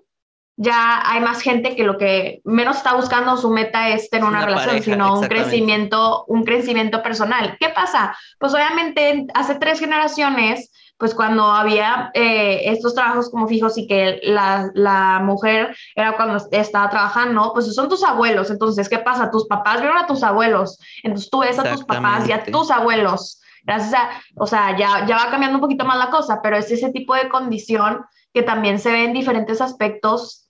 ya 0.57 1.01
hay 1.09 1.21
más 1.21 1.41
gente 1.41 1.75
que 1.75 1.83
lo 1.83 1.97
que 1.97 2.41
menos 2.43 2.77
está 2.77 2.93
buscando 2.93 3.37
su 3.37 3.49
meta 3.49 3.89
es 3.89 4.09
tener 4.09 4.27
una, 4.27 4.45
relación, 4.45 4.83
sino 4.83 5.19
un 5.19 5.27
crecimiento, 5.27 6.25
un 6.27 6.43
crecimiento 6.43 7.01
personal. 7.01 7.57
¿Qué 7.59 7.69
pasa? 7.69 8.15
Pues 8.37 8.53
obviamente 8.53 9.25
hace 9.33 9.55
tres 9.55 9.79
generaciones, 9.79 10.71
pues 10.97 11.15
cuando 11.15 11.45
había 11.45 12.11
eh, 12.13 12.61
estos 12.65 12.93
trabajos 12.93 13.31
como 13.31 13.47
fijos 13.47 13.75
y 13.77 13.87
que 13.87 14.19
la, 14.21 14.69
la, 14.75 15.19
mujer 15.23 15.75
era 15.95 16.15
cuando 16.15 16.37
estaba 16.51 16.91
trabajando, 16.91 17.51
pues 17.53 17.73
son 17.73 17.89
tus 17.89 18.03
abuelos. 18.03 18.51
Entonces, 18.51 18.87
¿qué 18.87 18.99
pasa? 18.99 19.31
Tus 19.31 19.47
papás 19.47 19.81
vieron 19.81 19.97
a 19.97 20.05
tus 20.05 20.21
abuelos. 20.21 20.77
Entonces 21.01 21.29
tú 21.31 21.39
ves 21.39 21.57
a 21.57 21.71
tus 21.71 21.83
papás 21.85 22.29
y 22.29 22.33
a 22.33 22.43
tus 22.43 22.69
abuelos 22.69 23.40
gracias 23.63 23.93
a, 23.93 24.09
o 24.35 24.47
sea, 24.47 24.77
ya, 24.77 25.05
ya 25.05 25.17
va 25.17 25.29
cambiando 25.29 25.57
un 25.57 25.61
poquito 25.61 25.85
más 25.85 25.97
la 25.97 26.09
cosa, 26.09 26.41
pero 26.41 26.57
es 26.57 26.71
ese 26.71 26.91
tipo 26.91 27.15
de 27.15 27.29
condición 27.29 28.05
que 28.33 28.43
también 28.43 28.79
se 28.79 28.91
ve 28.91 29.05
en 29.05 29.13
diferentes 29.13 29.61
aspectos 29.61 30.49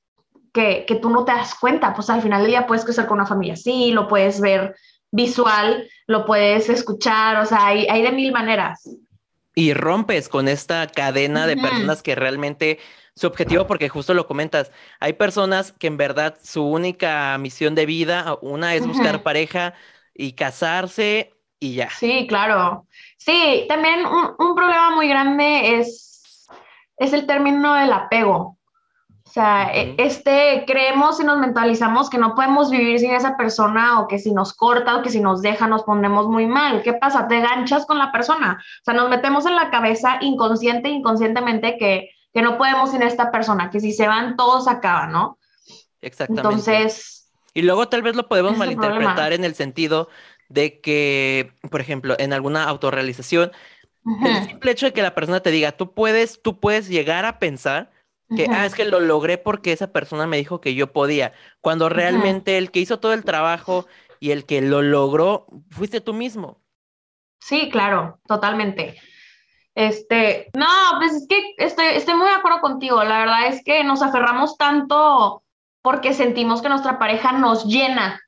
que, 0.54 0.86
que 0.86 0.96
tú 0.96 1.10
no 1.10 1.26
te 1.26 1.32
das 1.32 1.56
cuenta, 1.56 1.94
pues 1.94 2.10
al 2.10 2.22
final 2.22 2.42
del 2.42 2.52
día 2.52 2.68
puedes 2.68 2.84
crecer 2.84 3.08
con 3.08 3.20
una 3.20 3.28
familia 3.28 3.54
así, 3.54 3.92
lo 3.92 4.08
puedes 4.08 4.42
ver 4.42 4.76
visual, 5.12 5.90
lo 6.08 6.26
puedes 6.26 6.70
escuchar, 6.70 7.38
o 7.38 7.46
sea, 7.46 7.68
hay, 7.68 7.88
hay 7.88 8.02
de 8.02 8.12
mil 8.12 8.32
maneras. 8.32 8.90
Y 9.54 9.74
rompes 9.74 10.30
con 10.30 10.48
esta 10.48 10.88
cadena 10.88 11.46
de 11.46 11.58
personas 11.58 12.02
que 12.02 12.16
realmente 12.16 12.80
su 13.16 13.28
objetivo, 13.28 13.68
porque 13.68 13.90
justo 13.90 14.14
lo 14.14 14.26
comentas, 14.26 14.72
hay 15.02 15.14
personas 15.14 15.74
que 15.74 15.88
en 15.88 15.98
verdad 15.98 16.38
su 16.42 16.66
única 16.66 17.38
misión 17.38 17.76
de 17.76 17.86
vida, 17.86 18.38
una 18.42 18.76
es 18.76 18.88
buscar 18.88 19.24
pareja 19.24 19.74
y 20.14 20.34
casarse 20.34 21.34
y 21.62 21.76
ya. 21.76 21.90
Sí, 21.92 22.26
claro. 22.28 22.88
Sí, 23.18 23.66
también 23.70 24.04
un, 24.06 24.56
problema 24.56 24.96
muy 24.96 25.08
grande 25.08 25.78
es, 25.78 26.48
es 26.98 27.14
el 27.14 27.28
término 27.28 27.76
del 27.76 27.94
apego. 27.94 28.58
O 29.24 29.30
sea, 29.30 29.72
e, 29.72 29.94
este, 30.00 30.66
creemos 30.66 31.22
y 31.22 31.24
nos 31.24 31.38
mentalizamos 31.38 32.10
que 32.10 32.18
no 32.18 32.34
podemos 32.34 32.72
vivir 32.72 33.00
sin 33.00 33.12
esa 33.12 33.38
persona 33.38 34.02
o 34.02 34.08
que 34.08 34.18
si 34.18 34.34
nos 34.34 34.54
corta 34.54 34.98
o 34.98 35.04
que 35.04 35.12
si 35.12 35.22
nos 35.22 35.44
deja 35.44 35.68
nos 35.68 35.84
ponemos 35.84 36.28
muy 36.28 36.48
mal. 36.48 36.82
¿Qué 36.82 36.94
pasa? 36.94 37.28
Te 37.28 37.40
ganchas 37.40 37.86
con 37.86 38.00
la 38.00 38.12
persona. 38.12 38.58
O 38.60 38.84
sea, 38.84 38.96
nos 38.96 39.10
metemos 39.10 39.46
en 39.46 39.56
la 39.56 39.70
cabeza 39.70 40.18
inconsciente 40.20 40.90
inconscientemente 40.90 41.78
que, 41.78 42.10
que 42.34 42.42
no 42.42 42.58
podemos 42.58 42.90
sin 42.90 43.04
esta 43.04 43.32
persona, 43.32 43.70
que 43.70 43.80
si 43.80 43.94
se 43.94 44.08
van 44.08 44.36
todos 44.36 44.68
acaban, 44.68 45.12
¿no? 45.12 45.38
Exactamente. 46.02 46.48
Entonces... 46.48 47.32
Y 47.54 47.62
luego 47.62 47.88
tal 47.88 48.02
vez 48.02 48.16
lo 48.16 48.28
podemos 48.28 48.58
malinterpretar 48.58 49.34
en 49.34 49.44
el 49.44 49.54
sentido 49.56 50.10
de 50.52 50.80
que, 50.82 51.54
por 51.70 51.82
ejemplo, 51.82 52.16
en 52.20 52.34
alguna 52.34 52.66
autorrealización, 52.66 53.52
el 54.26 54.48
simple 54.48 54.72
hecho 54.72 54.88
de 54.88 54.94
que 54.94 55.02
la 55.02 55.14
persona 55.14 55.42
te 55.42 55.52
diga, 55.52 55.72
tú 55.74 55.94
puedes, 55.94 56.42
tú 56.42 56.60
puedes 56.60 56.90
llegar 56.90 57.26
a 57.26 57.40
pensar 57.40 57.92
que, 58.36 58.48
ah, 58.50 58.66
es 58.66 58.74
que 58.74 58.86
lo 58.86 59.00
logré 59.00 59.38
porque 59.38 59.72
esa 59.72 59.92
persona 59.92 60.26
me 60.26 60.38
dijo 60.38 60.62
que 60.62 60.74
yo 60.74 60.94
podía, 60.94 61.34
cuando 61.60 61.90
realmente 61.90 62.58
el 62.58 62.72
que 62.72 62.80
hizo 62.80 63.00
todo 63.00 63.14
el 63.14 63.26
trabajo 63.26 63.86
y 64.20 64.32
el 64.32 64.46
que 64.46 64.62
lo 64.62 64.82
logró 64.82 65.48
fuiste 65.70 66.02
tú 66.02 66.14
mismo. 66.14 66.62
Sí, 67.40 67.70
claro, 67.70 68.20
totalmente. 68.28 68.96
Este, 69.76 70.50
no, 70.56 70.68
pues 70.98 71.14
es 71.14 71.28
que 71.28 71.56
estoy, 71.58 71.88
estoy 71.88 72.16
muy 72.16 72.28
de 72.28 72.36
acuerdo 72.36 72.62
contigo. 72.62 73.04
La 73.04 73.20
verdad 73.20 73.48
es 73.48 73.64
que 73.64 73.84
nos 73.84 74.02
aferramos 74.02 74.58
tanto 74.58 75.44
porque 75.82 76.14
sentimos 76.14 76.62
que 76.62 76.70
nuestra 76.70 77.00
pareja 77.00 77.32
nos 77.34 77.66
llena 77.66 78.22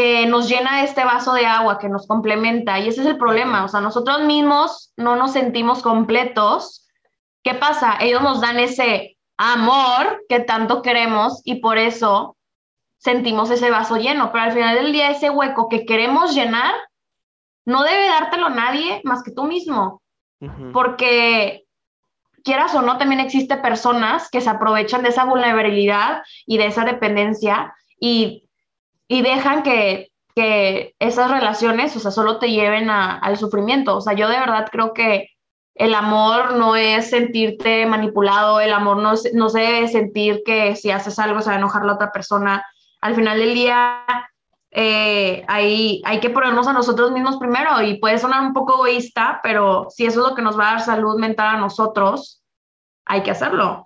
que 0.00 0.26
nos 0.26 0.48
llena 0.48 0.82
este 0.82 1.04
vaso 1.04 1.34
de 1.34 1.44
agua, 1.44 1.78
que 1.78 1.90
nos 1.90 2.06
complementa. 2.06 2.78
Y 2.78 2.88
ese 2.88 3.02
es 3.02 3.06
el 3.06 3.18
problema. 3.18 3.64
O 3.64 3.68
sea, 3.68 3.80
nosotros 3.80 4.22
mismos 4.22 4.92
no 4.96 5.14
nos 5.16 5.32
sentimos 5.32 5.82
completos 5.82 6.80
¿qué 7.42 7.54
pasa? 7.54 7.96
Ellos 8.00 8.22
nos 8.22 8.40
dan 8.40 8.58
ese 8.58 9.16
amor 9.36 10.24
que 10.28 10.40
tanto 10.40 10.82
queremos 10.82 11.40
y 11.44 11.56
por 11.56 11.78
eso 11.78 12.36
sentimos 12.98 13.50
ese 13.50 13.70
vaso 13.70 13.96
lleno, 13.96 14.30
pero 14.30 14.44
al 14.44 14.52
final 14.52 14.76
del 14.76 14.92
día 14.92 15.10
ese 15.10 15.30
hueco 15.30 15.68
que 15.68 15.86
queremos 15.86 16.34
llenar 16.34 16.74
no 17.64 17.82
debe 17.82 18.08
dártelo 18.08 18.50
nadie 18.50 19.00
más 19.04 19.22
que 19.22 19.30
tú 19.30 19.44
mismo, 19.44 20.02
porque 20.72 21.64
quieras 22.44 22.74
o 22.74 22.82
no, 22.82 22.98
también 22.98 23.20
existe 23.20 23.56
personas 23.56 24.28
que 24.30 24.40
se 24.40 24.50
aprovechan 24.50 25.02
de 25.02 25.10
esa 25.10 25.24
vulnerabilidad 25.24 26.22
y 26.46 26.58
de 26.58 26.66
esa 26.66 26.84
dependencia 26.84 27.74
y, 27.98 28.44
dejan 29.22 29.62
que, 29.62 30.08
esas 30.98 31.30
relaciones, 31.30 31.94
o 31.96 32.00
sea, 32.00 32.10
solo 32.10 32.38
te 32.38 32.50
lleven 32.50 32.88
al 32.88 33.36
sufrimiento. 33.36 33.96
O 33.96 34.00
sea, 34.00 34.14
yo 34.14 34.26
de 34.26 34.40
verdad 34.40 34.68
creo 34.72 34.94
que 34.94 35.28
el 35.74 35.92
amor 35.92 36.54
no 36.54 36.76
es 36.76 37.10
sentirte 37.10 37.84
manipulado, 37.84 38.58
el 38.60 38.72
amor 38.72 38.98
no, 38.98 39.12
no 39.34 39.48
se 39.50 39.60
debe 39.60 39.88
sentir 39.88 40.42
que 40.46 40.76
si 40.76 40.90
haces 40.90 41.18
algo 41.18 41.42
se 41.42 41.50
va 41.50 41.56
a 41.56 41.58
enojar 41.58 41.84
la 41.84 41.94
otra 41.94 42.10
persona. 42.10 42.64
Al 43.02 43.14
final 43.14 43.38
del 43.38 43.52
día, 43.52 44.02
eh, 44.70 45.44
hay, 45.48 46.00
hay 46.06 46.20
que 46.20 46.30
ponernos 46.30 46.68
a 46.68 46.72
nosotros 46.72 47.10
mismos 47.10 47.36
primero 47.36 47.82
y 47.82 47.98
puede 47.98 48.18
sonar 48.18 48.40
un 48.40 48.54
poco 48.54 48.74
egoísta, 48.74 49.40
pero 49.42 49.88
si 49.90 50.06
eso 50.06 50.20
es 50.20 50.28
lo 50.28 50.34
que 50.34 50.42
nos 50.42 50.58
va 50.58 50.68
a 50.68 50.72
dar 50.72 50.80
salud 50.80 51.18
mental 51.18 51.56
a 51.56 51.60
nosotros, 51.60 52.42
hay 53.04 53.22
que 53.22 53.32
hacerlo. 53.32 53.84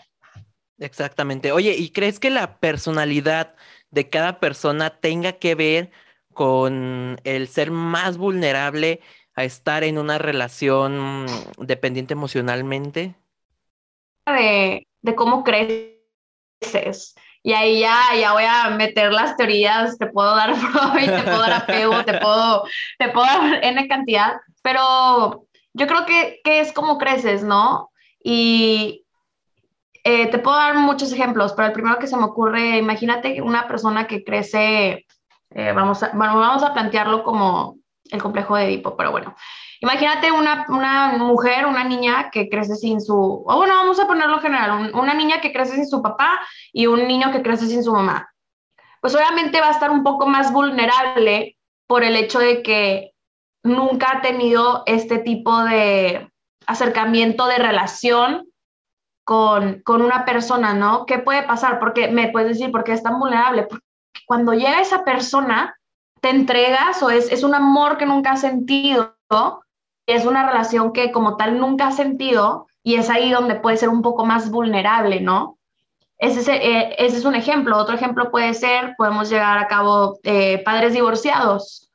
Exactamente. 0.79 1.53
Oye, 1.53 1.75
¿y 1.77 1.91
crees 1.91 2.21
que 2.21 2.31
la 2.31 2.59
personalidad 2.59 3.55
de 3.95 4.11
cada 4.11 4.41
persona 4.41 4.91
tenga 4.91 5.33
que 5.33 5.55
ver 5.55 5.91
con 6.33 7.21
el 7.25 7.49
ser 7.49 7.71
más 7.71 8.19
vulnerable 8.19 9.01
a 9.37 9.45
estar 9.45 9.85
en 9.85 9.99
una 9.99 10.19
relación 10.19 11.27
dependiente 11.59 12.13
emocionalmente? 12.13 13.15
De, 14.27 14.87
de 15.01 15.15
cómo 15.15 15.45
creces. 15.45 17.15
Y 17.43 17.53
ahí 17.53 17.81
ya, 17.81 18.01
ya 18.19 18.33
voy 18.33 18.45
a 18.45 18.71
meter 18.71 19.13
las 19.13 19.37
teorías, 19.37 19.99
te 19.99 20.07
puedo 20.07 20.35
dar 20.35 20.55
Freud, 20.57 21.11
te 21.11 21.23
puedo 21.23 21.41
dar 21.41 21.53
apego, 21.53 22.05
te 22.05 22.19
puedo, 22.19 22.65
te 22.99 23.09
puedo 23.11 23.27
dar 23.27 23.65
N 23.65 23.87
cantidad, 23.87 24.33
pero 24.63 25.47
yo 25.75 25.87
creo 25.87 26.07
que, 26.07 26.41
que 26.43 26.61
es 26.61 26.73
como 26.73 26.99
creces, 26.99 27.45
¿no? 27.45 27.91
Y 28.23 29.04
eh, 30.05 30.29
te 30.29 30.39
puedo 30.39 30.57
dar 30.57 30.77
muchos 30.77 31.13
ejemplos, 31.13 31.53
pero 31.55 31.69
el 31.69 31.73
primero 31.73 31.99
que 31.99 32.07
se 32.07 32.17
me 32.17 32.25
ocurre, 32.25 32.79
imagínate 32.79 33.43
una 33.43 33.67
persona 33.67 34.07
que 34.07 34.23
crece, 34.23 35.07
eh, 35.51 35.73
vamos, 35.73 36.03
a, 36.03 36.11
bueno, 36.15 36.39
vamos 36.39 36.63
a 36.63 36.73
plantearlo 36.73 37.25
como 37.25 37.79
el 38.11 38.23
complejo 38.23 38.55
de 38.57 38.67
Edipo, 38.67 38.97
pero 38.97 39.11
bueno, 39.11 39.35
Imagínate 39.85 40.33
una, 40.33 40.65
mujer, 41.19 41.67
una 41.67 41.85
niña 41.85 42.31
que 42.31 42.49
crece 42.49 42.75
sin 42.75 43.03
su, 43.03 43.45
o 43.47 43.57
bueno, 43.57 43.75
vamos 43.75 44.01
a 44.01 44.07
ponerlo 44.07 44.41
general, 44.41 44.91
una 44.95 45.13
niña 45.13 45.43
que 45.43 45.53
crece 45.53 45.75
sin 45.75 45.87
su 45.87 46.01
papá 46.01 46.41
y 46.73 46.87
un 46.87 47.07
niño 47.07 47.31
que 47.31 47.43
crece 47.43 47.67
sin 47.67 47.85
su 47.85 47.93
mamá. 47.93 48.33
Pues 49.03 49.15
obviamente 49.15 49.61
va 49.61 49.69
a 49.69 49.73
estar 49.73 49.91
un 49.91 50.03
poco 50.03 50.27
más 50.27 50.55
vulnerable 50.55 51.59
por 51.87 52.03
el 52.03 52.17
hecho 52.17 52.39
de 52.39 52.63
que 52.63 53.13
nunca 53.63 54.13
ha 54.13 54.23
tenido 54.23 54.85
este 54.87 55.19
tipo 55.19 55.63
de 55.65 56.31
acercamiento 56.67 57.47
de 57.47 57.59
relación 57.59 58.47
con, 59.25 59.81
con 59.83 60.03
una 60.03 60.25
persona, 60.25 60.75
¿no? 60.75 61.07
¿Qué 61.07 61.19
puede 61.19 61.43
pasar? 61.43 61.79
Porque 61.79 62.09
me 62.09 62.29
puedes 62.29 62.51
decir, 62.51 62.71
¿por 62.71 62.85
qué 62.85 62.93
es 62.93 63.03
tan 63.03 63.19
vulnerable? 63.19 63.65
Porque 63.65 63.85
cuando 64.27 64.53
llega 64.53 64.81
esa 64.81 65.05
persona, 65.05 65.77
te 66.21 66.31
entregas 66.31 67.03
o 67.03 67.11
es, 67.11 67.31
es 67.33 67.43
un 67.43 67.55
amor 67.55 67.99
que 67.99 68.07
nunca 68.07 68.33
has 68.33 68.41
sentido 68.41 69.15
es 70.07 70.27
una 70.27 70.47
relación 70.47 70.93
que 70.93 71.13
como 71.13 71.37
tal 71.37 71.59
nunca 71.59 71.89
has 71.89 71.97
sentido 71.97 72.67
y 72.83 72.97
es 72.97 73.09
ahí 73.11 73.31
donde 73.31 73.57
puede 73.57 73.77
ser 73.77 73.89
un 73.89 74.03
poco 74.03 74.27
más 74.27 74.51
vulnerable, 74.51 75.21
¿no? 75.21 75.59
Ese, 76.19 76.55
eh, 76.55 76.95
ese 76.99 77.17
es 77.17 77.25
un 77.25 77.35
ejemplo. 77.35 77.77
Otro 77.77 77.95
ejemplo 77.95 78.31
puede 78.31 78.55
ser, 78.55 78.95
podemos 78.97 79.31
llegar 79.31 79.59
a 79.59 79.67
cabo 79.67 80.19
eh, 80.23 80.63
padres 80.65 80.93
divorciados. 80.93 81.91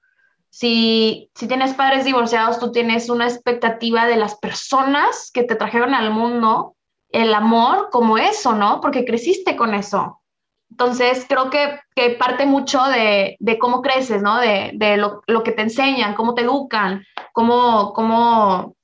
Si, 0.50 1.30
si 1.36 1.48
tienes 1.48 1.74
padres 1.74 2.06
divorciados, 2.06 2.60
tú 2.60 2.72
tienes 2.72 3.10
una 3.10 3.28
expectativa 3.28 4.08
de 4.08 4.18
las 4.18 4.36
personas 4.36 5.32
que 5.32 5.44
te 5.44 5.56
trajeron 5.56 5.94
al 5.94 6.12
mundo, 6.12 6.76
el 7.12 7.34
amor 7.34 7.90
como 7.92 8.18
eso, 8.18 8.54
¿no? 8.54 8.82
Porque 8.82 9.06
creciste 9.06 9.56
con 9.56 9.74
eso. 9.74 10.22
Entonces, 10.72 11.26
creo 11.28 11.50
que, 11.50 11.80
que 11.96 12.12
parte 12.12 12.46
mucho 12.46 12.84
de, 12.84 13.36
de, 13.40 13.58
cómo 13.58 13.82
creces, 13.82 14.22
¿no? 14.22 14.40
De, 14.40 14.72
de 14.76 14.98
lo, 14.98 15.24
lo, 15.28 15.44
que 15.44 15.52
te 15.52 15.64
enseñan, 15.64 16.14
cómo 16.14 16.36
te 16.36 16.44
educan, 16.44 17.04
cómo, 17.34 17.92
cómo, 17.94 18.76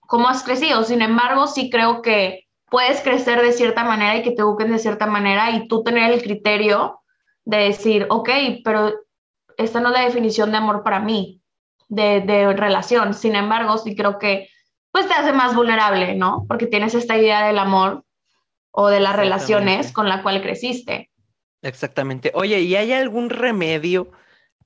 cómo 0.00 0.28
has 0.28 0.42
crecido. 0.42 0.84
Sin 0.84 1.00
embargo, 1.00 1.46
sí 1.46 1.70
creo 1.70 2.02
que 2.02 2.46
puedes 2.66 3.00
crecer 3.00 3.40
de 3.40 3.52
cierta 3.52 3.84
manera 3.84 4.16
y 4.16 4.22
que 4.22 4.32
te 4.32 4.42
eduquen 4.42 4.70
de 4.72 4.78
cierta 4.78 5.06
manera 5.06 5.50
y 5.50 5.66
tú 5.66 5.82
tener 5.82 6.12
el 6.12 6.22
criterio 6.22 7.00
de 7.44 7.56
decir, 7.58 8.06
ok, 8.10 8.28
pero 8.62 8.92
esta 9.56 9.80
no 9.80 9.88
es 9.88 9.94
la 9.94 10.04
definición 10.04 10.50
de 10.50 10.58
amor 10.58 10.82
para 10.82 11.00
mí, 11.00 11.40
de, 11.88 12.20
de 12.20 12.52
relación. 12.52 13.14
Sin 13.14 13.34
embargo, 13.34 13.78
sí 13.78 13.96
creo 13.96 14.18
que 14.18 14.48
pues 14.94 15.08
te 15.08 15.14
hace 15.14 15.32
más 15.32 15.56
vulnerable, 15.56 16.14
¿no? 16.14 16.44
Porque 16.46 16.68
tienes 16.68 16.94
esta 16.94 17.18
idea 17.18 17.44
del 17.48 17.58
amor 17.58 18.04
o 18.70 18.86
de 18.86 19.00
las 19.00 19.16
relaciones 19.16 19.90
con 19.90 20.08
la 20.08 20.22
cual 20.22 20.40
creciste. 20.40 21.10
Exactamente. 21.62 22.30
Oye, 22.32 22.60
¿y 22.60 22.76
hay 22.76 22.92
algún 22.92 23.28
remedio 23.28 24.12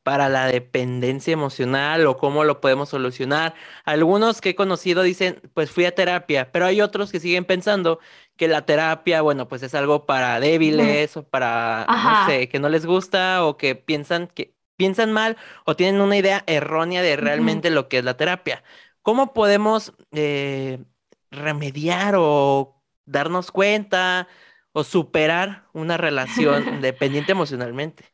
para 0.03 0.29
la 0.29 0.45
dependencia 0.45 1.33
emocional 1.33 2.07
o 2.07 2.19
cómo 2.19 2.45
lo 2.45 2.61
podemos 2.61 2.91
solucionar? 2.91 3.55
Algunos 3.87 4.43
que 4.43 4.51
he 4.51 4.55
conocido 4.55 5.03
dicen, 5.03 5.41
pues 5.55 5.71
fui 5.71 5.87
a 5.87 5.95
terapia, 5.95 6.53
pero 6.53 6.67
hay 6.67 6.83
otros 6.83 7.11
que 7.11 7.21
siguen 7.21 7.47
pensando 7.47 7.99
que 8.37 8.49
la 8.49 8.67
terapia, 8.67 9.23
bueno, 9.23 9.49
pues 9.49 9.62
es 9.62 9.75
algo 9.75 10.05
para 10.05 10.41
débiles 10.41 11.17
o 11.17 11.23
para, 11.27 11.87
no 11.88 12.27
sé, 12.27 12.51
que 12.51 12.59
no 12.59 12.69
les 12.69 12.85
gusta 12.85 13.47
o 13.47 13.57
que 13.57 13.77
piensan 13.77 14.27
que 14.27 14.53
piensan 14.77 15.11
mal 15.11 15.38
o 15.64 15.75
tienen 15.75 16.01
una 16.01 16.17
idea 16.17 16.45
errónea 16.47 17.03
de 17.03 17.17
realmente 17.17 17.71
lo 17.71 17.88
que 17.88 17.99
es 17.99 18.05
la 18.05 18.17
terapia. 18.19 18.62
¿Cómo 19.09 19.33
podemos 19.33 19.94
eh, 20.12 20.85
remediar 21.31 22.14
o 22.18 22.83
darnos 23.07 23.51
cuenta? 23.51 24.29
o 24.73 24.85
superar 24.85 25.64
una 25.73 25.97
relación 25.97 26.83
dependiente 26.83 27.33
emocionalmente? 27.33 28.05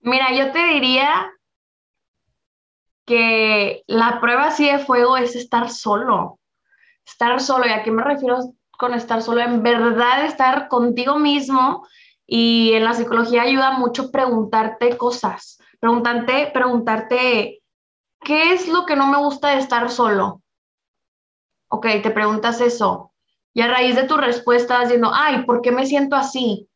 Mira, 0.00 0.32
yo 0.36 0.50
te 0.50 0.58
diría 0.66 1.30
que 3.06 3.84
la 3.86 4.20
prueba 4.20 4.48
así 4.48 4.66
de 4.66 4.80
fuego 4.80 5.16
es 5.16 5.36
estar 5.36 5.70
solo. 5.70 6.40
Estar 7.06 7.40
solo, 7.40 7.68
¿y 7.68 7.70
a 7.70 7.84
qué 7.84 7.92
me 7.92 8.02
refiero 8.02 8.38
con 8.72 8.94
estar 8.94 9.22
solo? 9.22 9.40
En 9.40 9.62
verdad 9.62 10.24
estar 10.24 10.66
contigo 10.66 11.20
mismo 11.20 11.86
y 12.26 12.72
en 12.72 12.82
la 12.82 12.94
psicología 12.94 13.42
ayuda 13.42 13.78
mucho 13.78 14.10
preguntarte 14.10 14.96
cosas, 14.96 15.62
preguntarte, 15.78 16.50
preguntarte, 16.52 17.57
¿qué 18.20 18.52
es 18.52 18.68
lo 18.68 18.86
que 18.86 18.96
no 18.96 19.06
me 19.06 19.18
gusta 19.18 19.50
de 19.50 19.58
estar 19.58 19.90
solo? 19.90 20.42
Ok, 21.68 21.86
te 22.02 22.10
preguntas 22.10 22.60
eso. 22.60 23.12
Y 23.54 23.60
a 23.60 23.68
raíz 23.68 23.96
de 23.96 24.04
tu 24.04 24.16
respuesta 24.16 24.80
diciendo, 24.80 25.10
ay, 25.12 25.44
¿por 25.44 25.62
qué 25.62 25.72
me 25.72 25.86
siento 25.86 26.16
así? 26.16 26.68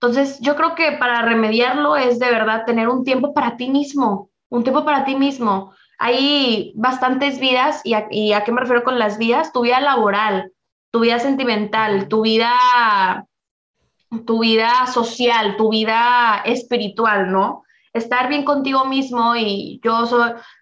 Entonces, 0.00 0.38
yo 0.40 0.56
creo 0.56 0.74
que 0.74 0.92
para 0.92 1.22
remediarlo 1.22 1.96
es 1.96 2.18
de 2.18 2.30
verdad 2.30 2.64
tener 2.66 2.88
un 2.88 3.02
tiempo 3.02 3.32
para 3.32 3.56
ti 3.56 3.70
mismo, 3.70 4.30
un 4.50 4.62
tiempo 4.62 4.84
para 4.84 5.04
ti 5.04 5.16
mismo. 5.16 5.72
Hay 5.98 6.72
bastantes 6.76 7.40
vidas, 7.40 7.80
y 7.84 7.94
a, 7.94 8.06
y 8.10 8.32
a 8.32 8.44
qué 8.44 8.52
me 8.52 8.60
refiero 8.60 8.84
con 8.84 8.98
las 8.98 9.16
vidas, 9.16 9.52
tu 9.52 9.62
vida 9.62 9.80
laboral, 9.80 10.52
tu 10.90 11.00
vida 11.00 11.18
sentimental, 11.18 12.08
tu 12.08 12.22
vida, 12.22 13.26
tu 14.26 14.40
vida 14.40 14.86
social, 14.86 15.56
tu 15.56 15.70
vida 15.70 16.42
espiritual, 16.44 17.32
¿no? 17.32 17.62
Estar 17.96 18.28
bien 18.28 18.44
contigo 18.44 18.84
mismo 18.84 19.34
y 19.36 19.80
yo 19.82 20.04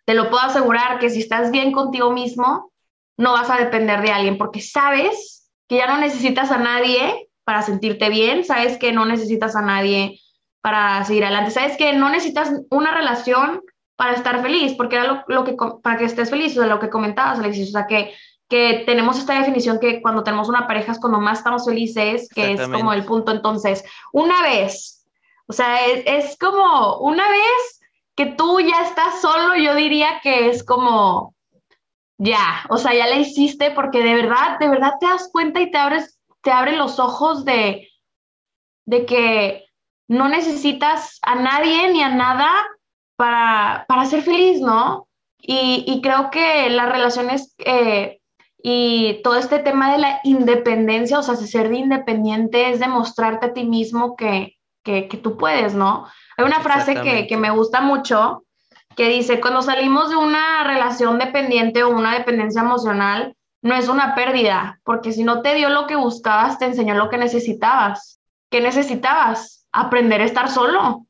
te 0.04 0.14
lo 0.14 0.30
puedo 0.30 0.42
asegurar 0.42 0.98
que 0.98 1.10
si 1.10 1.20
estás 1.20 1.50
bien 1.50 1.72
contigo 1.72 2.10
mismo, 2.10 2.70
no 3.16 3.32
vas 3.32 3.50
a 3.50 3.58
depender 3.58 4.02
de 4.02 4.12
alguien 4.12 4.38
porque 4.38 4.60
sabes 4.60 5.50
que 5.68 5.76
ya 5.76 5.86
no 5.86 5.98
necesitas 5.98 6.50
a 6.50 6.58
nadie 6.58 7.28
para 7.44 7.62
sentirte 7.62 8.08
bien, 8.08 8.44
sabes 8.44 8.78
que 8.78 8.92
no 8.92 9.04
necesitas 9.04 9.54
a 9.56 9.62
nadie 9.62 10.20
para 10.60 11.04
seguir 11.04 11.24
adelante, 11.24 11.50
sabes 11.50 11.76
que 11.76 11.92
no 11.92 12.08
necesitas 12.08 12.52
una 12.70 12.94
relación 12.94 13.60
para 13.96 14.14
estar 14.14 14.42
feliz, 14.42 14.74
porque 14.74 14.96
era 14.96 15.24
lo, 15.26 15.44
que, 15.44 15.56
para 15.82 15.98
que 15.98 16.04
estés 16.04 16.30
feliz, 16.30 16.56
o 16.56 16.60
sea, 16.60 16.66
lo 16.66 16.80
que 16.80 16.90
comentabas, 16.90 17.38
Alexis, 17.38 17.68
o 17.68 17.72
sea, 17.72 17.86
que, 17.86 18.12
que 18.48 18.82
tenemos 18.86 19.18
esta 19.18 19.38
definición 19.38 19.78
que 19.78 20.02
cuando 20.02 20.24
tenemos 20.24 20.48
una 20.48 20.66
pareja 20.66 20.92
es 20.92 20.98
cuando 20.98 21.20
más 21.20 21.38
estamos 21.38 21.66
felices, 21.66 22.28
que 22.34 22.52
es 22.52 22.68
como 22.68 22.92
el 22.92 23.04
punto, 23.04 23.30
entonces, 23.30 23.84
una 24.12 24.42
vez, 24.42 25.03
o 25.46 25.52
sea, 25.52 25.86
es, 25.86 26.02
es 26.06 26.38
como 26.38 26.98
una 26.98 27.28
vez 27.28 27.80
que 28.16 28.26
tú 28.26 28.60
ya 28.60 28.82
estás 28.82 29.20
solo, 29.20 29.56
yo 29.56 29.74
diría 29.74 30.20
que 30.22 30.48
es 30.48 30.64
como 30.64 31.34
ya, 32.18 32.64
o 32.70 32.78
sea, 32.78 32.94
ya 32.94 33.06
la 33.06 33.16
hiciste 33.16 33.70
porque 33.72 34.02
de 34.02 34.14
verdad, 34.14 34.58
de 34.58 34.68
verdad 34.68 34.94
te 35.00 35.06
das 35.06 35.28
cuenta 35.32 35.60
y 35.60 35.70
te 35.70 35.78
abres, 35.78 36.18
te 36.42 36.52
abren 36.52 36.78
los 36.78 36.98
ojos 37.00 37.44
de, 37.44 37.88
de 38.86 39.06
que 39.06 39.64
no 40.08 40.28
necesitas 40.28 41.18
a 41.22 41.34
nadie 41.34 41.90
ni 41.90 42.02
a 42.02 42.10
nada 42.10 42.50
para, 43.16 43.84
para 43.88 44.06
ser 44.06 44.22
feliz, 44.22 44.60
¿no? 44.60 45.08
Y, 45.38 45.84
y 45.86 46.00
creo 46.00 46.30
que 46.30 46.70
las 46.70 46.90
relaciones, 46.90 47.54
eh, 47.58 48.20
y 48.62 49.20
todo 49.22 49.36
este 49.36 49.58
tema 49.58 49.92
de 49.92 49.98
la 49.98 50.20
independencia, 50.24 51.18
o 51.18 51.22
sea, 51.22 51.36
ser 51.36 51.68
de 51.68 51.76
independiente 51.76 52.70
es 52.70 52.80
demostrarte 52.80 53.46
a 53.46 53.52
ti 53.52 53.64
mismo 53.64 54.16
que, 54.16 54.56
que, 54.84 55.08
que 55.08 55.16
tú 55.16 55.36
puedes, 55.36 55.74
¿no? 55.74 56.06
Hay 56.36 56.44
una 56.44 56.60
frase 56.60 57.00
que, 57.00 57.26
que 57.26 57.36
me 57.36 57.50
gusta 57.50 57.80
mucho 57.80 58.44
que 58.94 59.08
dice, 59.08 59.40
cuando 59.40 59.62
salimos 59.62 60.10
de 60.10 60.16
una 60.16 60.62
relación 60.64 61.18
dependiente 61.18 61.82
o 61.82 61.90
una 61.90 62.14
dependencia 62.14 62.62
emocional, 62.62 63.36
no 63.62 63.74
es 63.74 63.88
una 63.88 64.14
pérdida, 64.14 64.78
porque 64.84 65.12
si 65.12 65.24
no 65.24 65.42
te 65.42 65.54
dio 65.54 65.68
lo 65.70 65.86
que 65.86 65.96
buscabas, 65.96 66.58
te 66.58 66.66
enseñó 66.66 66.94
lo 66.94 67.08
que 67.08 67.18
necesitabas. 67.18 68.20
¿Qué 68.50 68.60
necesitabas? 68.60 69.66
Aprender 69.72 70.20
a 70.20 70.26
estar 70.26 70.48
solo. 70.48 71.06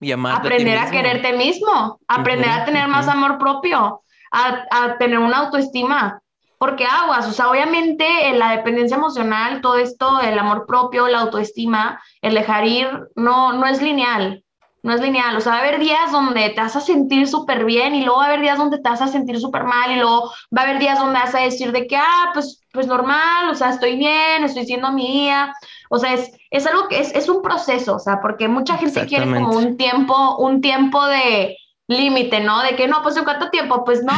Y 0.00 0.12
aprender 0.12 0.78
a, 0.78 0.90
quererte 0.90 1.32
mismo, 1.34 2.00
aprender 2.08 2.48
a 2.48 2.64
tener 2.64 2.88
más 2.88 3.08
amor 3.08 3.36
propio, 3.36 4.02
a, 4.30 4.64
a, 4.70 4.96
tener 4.96 5.18
una 5.18 5.38
autoestima. 5.38 6.20
Porque 6.58 6.84
aguas, 6.84 7.26
o 7.28 7.32
sea, 7.32 7.50
obviamente 7.50 8.04
la 8.34 8.56
dependencia 8.56 8.96
emocional, 8.96 9.60
todo 9.60 9.76
esto, 9.76 10.20
el 10.20 10.38
amor 10.38 10.66
propio, 10.66 11.08
la 11.08 11.20
autoestima, 11.20 12.02
el 12.20 12.34
dejar 12.34 12.66
ir, 12.66 12.88
no, 13.14 13.52
no 13.52 13.66
es 13.66 13.80
lineal 13.80 14.42
no 14.82 14.94
es 14.94 15.00
lineal, 15.00 15.36
o 15.36 15.40
sea, 15.40 15.52
va 15.52 15.58
a 15.58 15.60
haber 15.60 15.80
días 15.80 16.12
donde 16.12 16.50
te 16.50 16.60
vas 16.60 16.76
a 16.76 16.80
sentir 16.80 17.26
súper 17.26 17.64
bien 17.64 17.94
y 17.94 18.04
luego 18.04 18.18
va 18.18 18.24
a 18.24 18.28
haber 18.28 18.40
días 18.40 18.58
donde 18.58 18.78
te 18.78 18.88
vas 18.88 19.02
a 19.02 19.08
sentir 19.08 19.40
súper 19.40 19.64
mal 19.64 19.90
y 19.90 19.96
luego 19.96 20.32
va 20.56 20.62
a 20.62 20.64
haber 20.64 20.78
días 20.78 20.98
donde 20.98 21.18
vas 21.18 21.34
a 21.34 21.40
decir 21.40 21.72
de 21.72 21.86
que, 21.86 21.96
ah, 21.96 22.30
pues, 22.32 22.62
pues 22.72 22.86
normal, 22.86 23.50
o 23.50 23.54
sea, 23.54 23.70
estoy 23.70 23.96
bien, 23.96 24.44
estoy 24.44 24.66
siendo 24.66 24.92
mía, 24.92 25.52
o 25.90 25.98
sea, 25.98 26.14
es, 26.14 26.30
es 26.50 26.66
algo 26.66 26.86
que 26.88 27.00
es, 27.00 27.14
es 27.14 27.28
un 27.28 27.42
proceso, 27.42 27.96
o 27.96 27.98
sea, 27.98 28.20
porque 28.20 28.46
mucha 28.46 28.78
gente 28.78 29.04
quiere 29.06 29.26
como 29.26 29.50
un 29.50 29.76
tiempo, 29.76 30.36
un 30.38 30.60
tiempo 30.60 31.04
de 31.06 31.56
límite, 31.88 32.40
¿no? 32.40 32.62
De 32.62 32.76
que 32.76 32.86
no, 32.86 33.02
pues 33.02 33.16
en 33.16 33.24
cuánto 33.24 33.50
tiempo, 33.50 33.84
pues 33.84 34.04
no, 34.04 34.12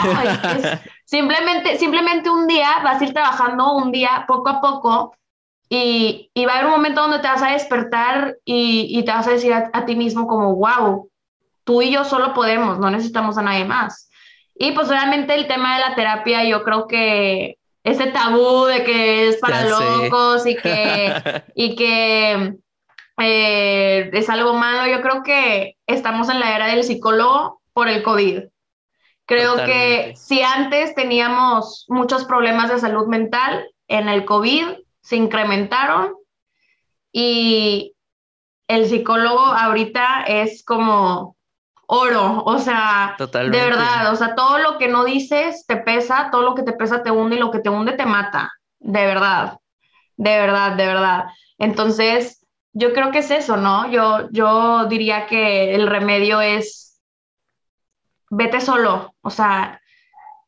es, 0.56 0.80
simplemente, 1.10 1.76
simplemente 1.78 2.30
un 2.30 2.46
día 2.46 2.80
vas 2.84 3.00
a 3.00 3.04
ir 3.04 3.12
trabajando 3.12 3.74
un 3.74 3.90
día 3.90 4.24
poco 4.28 4.48
a 4.48 4.60
poco 4.60 5.16
y, 5.68 6.30
y, 6.34 6.46
va 6.46 6.52
a 6.52 6.54
haber 6.56 6.66
un 6.66 6.72
momento 6.72 7.02
donde 7.02 7.18
te 7.18 7.28
vas 7.28 7.42
a 7.42 7.52
despertar 7.52 8.36
y, 8.44 8.86
y 8.90 9.04
te 9.04 9.12
vas 9.12 9.26
a 9.26 9.32
decir 9.32 9.52
a, 9.52 9.84
ti 9.86 9.94
mismo 9.94 10.26
como, 10.26 10.54
wow, 10.56 11.08
tú 11.64 11.82
y 11.82 11.92
yo 11.92 12.04
solo 12.04 12.34
podemos, 12.34 12.78
no 12.78 12.90
necesitamos 12.90 13.38
a 13.38 13.42
nadie 13.42 13.64
más. 13.64 14.08
Y 14.54 14.72
pues 14.72 14.88
obviamente 14.88 15.34
el 15.34 15.46
tema 15.46 15.74
de 15.74 15.80
la 15.80 15.94
terapia, 15.94 16.44
yo 16.44 16.64
creo 16.64 16.86
que 16.88 17.58
ese 17.84 18.08
tabú 18.08 18.64
de 18.66 18.84
que 18.84 19.28
es 19.28 19.36
para 19.36 19.68
locos 19.68 20.44
y 20.46 20.56
que, 20.56 21.42
y 21.54 21.76
que 21.76 22.56
eh, 23.18 24.10
es 24.12 24.28
algo 24.28 24.54
malo, 24.54 24.90
yo 24.90 25.00
creo 25.02 25.22
que 25.22 25.76
estamos 25.86 26.28
en 26.28 26.40
la 26.40 26.54
era 26.54 26.66
del 26.66 26.84
psicólogo 26.84 27.60
por 27.72 27.88
el 27.88 28.02
COVID. 28.02 28.42
Creo 29.30 29.64
que 29.64 30.14
si 30.16 30.42
antes 30.42 30.92
teníamos 30.96 31.84
muchos 31.88 32.24
problemas 32.24 32.68
de 32.68 32.80
salud 32.80 33.06
mental, 33.06 33.64
en 33.86 34.08
el 34.08 34.24
COVID 34.24 34.78
se 35.02 35.14
incrementaron 35.14 36.14
y 37.12 37.94
el 38.66 38.86
psicólogo 38.86 39.38
ahorita 39.38 40.24
es 40.26 40.64
como 40.64 41.36
oro, 41.86 42.42
o 42.44 42.58
sea, 42.58 43.14
de 43.18 43.50
verdad, 43.50 44.12
o 44.12 44.16
sea, 44.16 44.34
todo 44.34 44.58
lo 44.58 44.78
que 44.78 44.88
no 44.88 45.04
dices 45.04 45.64
te 45.64 45.76
pesa, 45.76 46.30
todo 46.32 46.42
lo 46.42 46.56
que 46.56 46.64
te 46.64 46.72
pesa 46.72 47.04
te 47.04 47.12
hunde 47.12 47.36
y 47.36 47.38
lo 47.38 47.52
que 47.52 47.60
te 47.60 47.70
hunde 47.70 47.92
te 47.92 48.06
mata, 48.06 48.50
de 48.80 49.06
verdad, 49.06 49.58
de 50.16 50.38
verdad, 50.38 50.72
de 50.72 50.86
verdad. 50.86 51.24
Entonces, 51.56 52.44
yo 52.72 52.92
creo 52.92 53.12
que 53.12 53.18
es 53.18 53.30
eso, 53.30 53.56
¿no? 53.56 53.88
Yo, 53.92 54.28
yo 54.32 54.86
diría 54.86 55.26
que 55.26 55.72
el 55.76 55.86
remedio 55.86 56.40
es 56.40 56.89
vete 58.30 58.60
solo, 58.60 59.14
o 59.20 59.30
sea, 59.30 59.80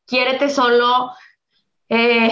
quiérete 0.07 0.49
solo, 0.49 1.13
eh, 1.89 2.31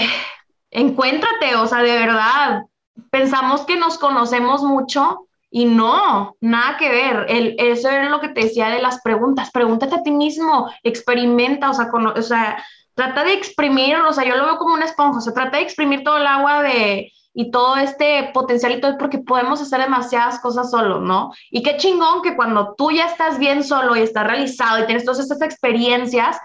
encuéntrate, 0.71 1.57
o 1.57 1.67
sea, 1.67 1.83
de 1.83 1.99
verdad, 1.99 2.63
pensamos 3.11 3.63
que 3.63 3.77
nos 3.77 3.99
conocemos 3.99 4.63
mucho 4.63 5.27
y 5.51 5.65
no, 5.65 6.37
nada 6.41 6.77
que 6.77 6.89
ver. 6.89 7.27
El, 7.29 7.57
eso 7.59 7.89
era 7.89 8.09
lo 8.09 8.21
que 8.21 8.29
te 8.29 8.43
decía 8.43 8.69
de 8.69 8.81
las 8.81 9.01
preguntas. 9.01 9.51
Pregúntate 9.51 9.97
a 9.97 10.03
ti 10.03 10.13
mismo, 10.13 10.71
experimenta, 10.85 11.71
o 11.71 12.23
sea, 12.23 12.65
trata 12.95 13.25
de 13.25 13.33
exprimir, 13.33 13.97
o 13.97 14.13
sea, 14.13 14.25
yo 14.25 14.37
lo 14.37 14.45
veo 14.45 14.59
como 14.59 14.75
una 14.75 14.85
esponja, 14.85 15.19
o 15.19 15.21
sea, 15.21 15.35
trata 15.35 15.57
de 15.57 15.65
exprimir 15.65 16.05
todo 16.05 16.19
el 16.19 16.27
agua 16.27 16.63
de 16.63 17.13
y 17.33 17.51
todo 17.51 17.77
este 17.77 18.31
potencial 18.35 18.73
y 18.73 18.81
todo, 18.81 18.99
porque 18.99 19.19
podemos 19.19 19.61
hacer 19.61 19.81
demasiadas 19.81 20.41
cosas 20.41 20.71
solo, 20.71 21.01
¿no? 21.01 21.33
Y 21.51 21.63
qué 21.63 21.77
chingón 21.77 22.23
que 22.23 22.37
cuando 22.37 22.75
tú 22.77 22.91
ya 22.91 23.07
estás 23.07 23.39
bien 23.39 23.63
solo 23.63 23.97
y 23.97 24.01
estás 24.01 24.27
realizado 24.27 24.83
y 24.83 24.87
tienes 24.87 25.05
todas 25.05 25.21
estas 25.21 25.41
experiencias, 25.43 26.37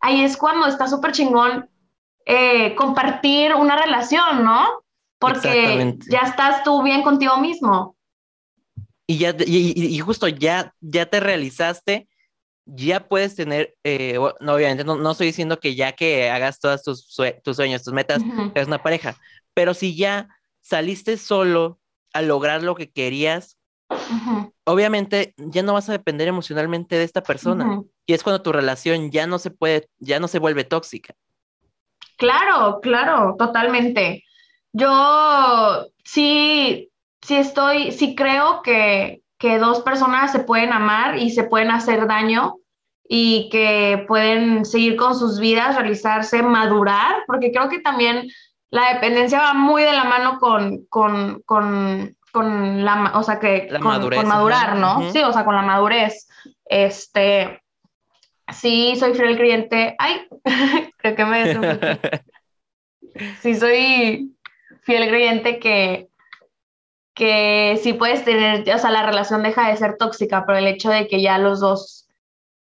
ahí 0.00 0.22
es 0.22 0.36
cuando 0.36 0.66
está 0.66 0.86
súper 0.86 1.12
chingón 1.12 1.68
eh, 2.26 2.74
compartir 2.74 3.54
una 3.54 3.76
relación, 3.76 4.44
¿no? 4.44 4.66
Porque 5.18 5.96
ya 6.10 6.20
estás 6.20 6.62
tú 6.62 6.82
bien 6.82 7.02
contigo 7.02 7.38
mismo. 7.38 7.96
Y 9.06 9.18
ya, 9.18 9.34
y, 9.38 9.98
justo 9.98 10.28
ya, 10.28 10.74
ya 10.80 11.06
te 11.06 11.20
realizaste, 11.20 12.08
ya 12.66 13.08
puedes 13.08 13.34
tener, 13.34 13.74
eh, 13.84 14.18
no, 14.40 14.54
obviamente 14.54 14.84
no, 14.84 15.10
estoy 15.10 15.28
diciendo 15.28 15.60
que 15.60 15.74
ya 15.74 15.92
que 15.92 16.30
hagas 16.30 16.60
todos 16.60 16.82
tus, 16.82 17.16
tus 17.42 17.56
sueños, 17.56 17.82
tus 17.82 17.92
metas, 17.92 18.22
es 18.54 18.66
una 18.66 18.82
pareja, 18.82 19.16
pero 19.52 19.74
si 19.74 19.96
ya 19.96 20.28
saliste 20.60 21.16
solo 21.16 21.78
a 22.12 22.22
lograr 22.22 22.62
lo 22.62 22.74
que 22.74 22.90
querías, 22.90 23.58
obviamente 24.64 25.34
ya 25.36 25.62
no 25.62 25.74
vas 25.74 25.88
a 25.88 25.92
depender 25.92 26.28
emocionalmente 26.28 26.96
de 26.96 27.04
esta 27.04 27.22
persona. 27.22 27.82
Y 28.06 28.14
es 28.14 28.22
cuando 28.22 28.42
tu 28.42 28.52
relación 28.52 29.10
ya 29.10 29.26
no 29.26 29.38
se 29.38 29.50
puede, 29.50 29.88
ya 29.98 30.20
no 30.20 30.28
se 30.28 30.38
vuelve 30.38 30.64
tóxica. 30.64 31.14
Claro, 32.16 32.80
claro, 32.80 33.34
totalmente. 33.38 34.24
Yo 34.72 35.86
sí, 36.04 36.90
sí 37.22 37.36
estoy, 37.36 37.92
sí 37.92 38.14
creo 38.14 38.62
que, 38.62 39.22
que 39.44 39.58
dos 39.58 39.82
personas 39.82 40.32
se 40.32 40.38
pueden 40.38 40.72
amar 40.72 41.18
y 41.18 41.28
se 41.28 41.44
pueden 41.44 41.70
hacer 41.70 42.06
daño 42.06 42.56
y 43.06 43.50
que 43.52 44.02
pueden 44.08 44.64
seguir 44.64 44.96
con 44.96 45.14
sus 45.14 45.38
vidas, 45.38 45.76
realizarse, 45.76 46.42
madurar, 46.42 47.16
porque 47.26 47.52
creo 47.52 47.68
que 47.68 47.80
también 47.80 48.26
la 48.70 48.94
dependencia 48.94 49.40
va 49.40 49.52
muy 49.52 49.82
de 49.82 49.92
la 49.92 50.04
mano 50.04 50.38
con, 50.38 50.86
con, 50.86 51.42
con, 51.44 52.16
con 52.32 52.86
la, 52.86 53.12
o 53.16 53.22
sea, 53.22 53.38
que 53.38 53.68
con, 53.82 53.82
madurar, 54.26 54.76
¿no? 54.76 55.12
Sí, 55.12 55.18
o 55.18 55.30
sea, 55.34 55.44
con 55.44 55.54
la 55.54 55.60
madurez. 55.60 56.26
Este, 56.64 57.60
Sí, 58.50 58.96
soy 58.96 59.12
fiel 59.12 59.36
creyente. 59.36 59.94
Ay, 59.98 60.26
creo 60.96 61.14
que 61.14 61.24
me 61.26 61.54
Sí, 63.42 63.54
soy 63.56 64.34
fiel 64.84 65.08
creyente 65.08 65.58
que, 65.58 66.08
que 67.14 67.78
sí 67.82 67.92
puedes 67.92 68.24
tener, 68.24 68.68
o 68.74 68.78
sea, 68.78 68.90
la 68.90 69.06
relación 69.06 69.42
deja 69.42 69.68
de 69.68 69.76
ser 69.76 69.96
tóxica, 69.96 70.44
pero 70.46 70.58
el 70.58 70.66
hecho 70.66 70.90
de 70.90 71.06
que 71.06 71.22
ya 71.22 71.38
los 71.38 71.60
dos, 71.60 72.08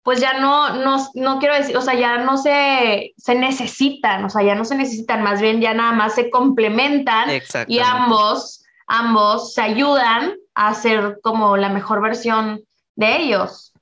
pues 0.02 0.22
ya 0.22 0.40
no, 0.40 0.76
no, 0.78 0.98
no 1.14 1.40
quiero 1.40 1.56
decir, 1.56 1.76
o 1.76 1.82
sea, 1.82 1.94
ya 1.94 2.20
no 2.20 2.38
se, 2.38 3.14
se 3.18 3.36
necesitan, 3.36 4.24
o 4.24 4.30
sea, 4.30 4.42
ya 4.42 4.56
no 4.56 4.64
se 4.64 4.76
necesitan, 4.76 5.24
más 5.24 5.42
bien 5.42 5.60
ya 5.60 5.74
nada 5.74 5.92
más 5.92 6.16
se 6.16 6.30
complementan 6.30 7.30
y 7.68 7.80
ambos, 7.80 8.64
ambos 8.88 9.54
se 9.54 9.62
ayudan 9.62 10.36
a 10.56 10.74
ser 10.74 11.20
como 11.22 11.58
la 11.58 11.70
mejor 11.70 12.02
versión 12.02 12.62
de 12.96 13.18
ellos. 13.18 13.74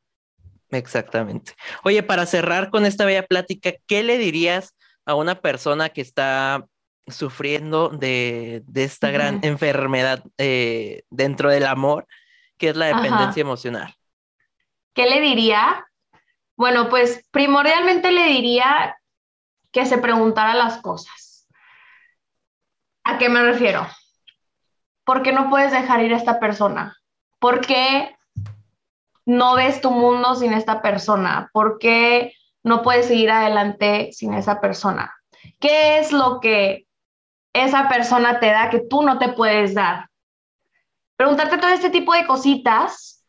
Exactamente. 0.70 1.54
Oye, 1.84 2.04
para 2.04 2.26
cerrar 2.26 2.72
con 2.72 2.86
esta 2.86 3.06
bella 3.06 3.26
plática, 3.26 3.74
¿qué 3.86 4.04
le 4.04 4.18
dirías 4.18 4.76
a 5.06 5.16
una 5.16 5.40
persona 5.40 5.90
que 5.90 6.02
está 6.02 6.66
sufriendo 7.08 7.90
de, 7.90 8.64
esta 8.76 9.12
gran 9.12 9.40
enfermedad 9.44 10.24
eh, 10.38 11.04
dentro 11.10 11.50
del 11.50 11.66
amor, 11.66 12.08
que 12.58 12.70
es 12.70 12.76
la 12.76 12.88
dependencia 12.88 13.42
emocional? 13.42 13.96
¿Qué 14.94 15.06
le 15.06 15.22
diría? 15.22 15.86
Bueno, 16.56 16.90
pues 16.90 17.28
primordialmente 17.32 18.12
le 18.12 18.26
diría 18.26 18.98
que 19.72 19.86
se 19.86 20.00
preguntara 20.00 20.56
las 20.56 20.82
cosas. 20.82 21.48
¿A 23.04 23.18
qué 23.18 23.30
me 23.30 23.44
refiero? 23.44 23.88
¿Por 25.06 25.22
qué 25.22 25.32
no 25.32 25.50
puedes 25.50 25.72
dejar 25.72 26.04
ir 26.04 26.14
a 26.14 26.18
esta 26.18 26.40
persona? 26.40 26.98
¿Por 27.40 27.62
qué 27.62 28.18
no 29.26 29.56
ves 29.56 29.82
tu 29.82 29.92
mundo 29.92 30.36
sin 30.36 30.54
esta 30.54 30.82
persona? 30.82 31.50
¿Por 31.54 31.78
qué 31.78 32.34
no 32.64 32.82
puedes 32.82 33.06
seguir 33.06 33.32
adelante 33.32 34.10
sin 34.12 34.34
esa 34.34 34.60
persona? 34.60 35.14
¿Qué 35.60 36.00
es 36.00 36.12
lo 36.12 36.40
que 36.40 36.87
esa 37.64 37.88
persona 37.90 38.40
te 38.40 38.48
da 38.48 38.70
que 38.70 38.80
tú 38.80 39.02
no 39.02 39.18
te 39.20 39.30
puedes 39.30 39.74
dar? 39.74 40.10
Preguntarte 41.16 41.58
todo 41.58 41.72
este 41.72 41.90
tipo 41.90 42.14
de 42.14 42.28
cositas 42.28 43.26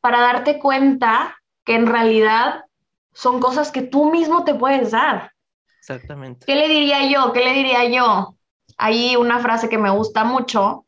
para 0.00 0.20
darte 0.20 0.58
cuenta 0.58 1.36
que 1.64 1.74
en 1.74 1.86
realidad 1.86 2.64
son 3.12 3.40
cosas 3.40 3.70
que 3.70 3.82
tú 3.82 4.10
mismo 4.10 4.44
te 4.44 4.54
puedes 4.54 4.90
dar. 4.90 5.32
Exactamente. 5.78 6.46
¿Qué 6.46 6.56
le 6.56 6.68
diría 6.68 7.08
yo? 7.08 7.32
¿Qué 7.32 7.44
le 7.44 7.52
diría 7.52 7.84
yo? 7.84 8.36
Hay 8.76 9.16
una 9.16 9.38
frase 9.38 9.68
que 9.68 9.78
me 9.78 9.90
gusta 9.90 10.24
mucho 10.24 10.84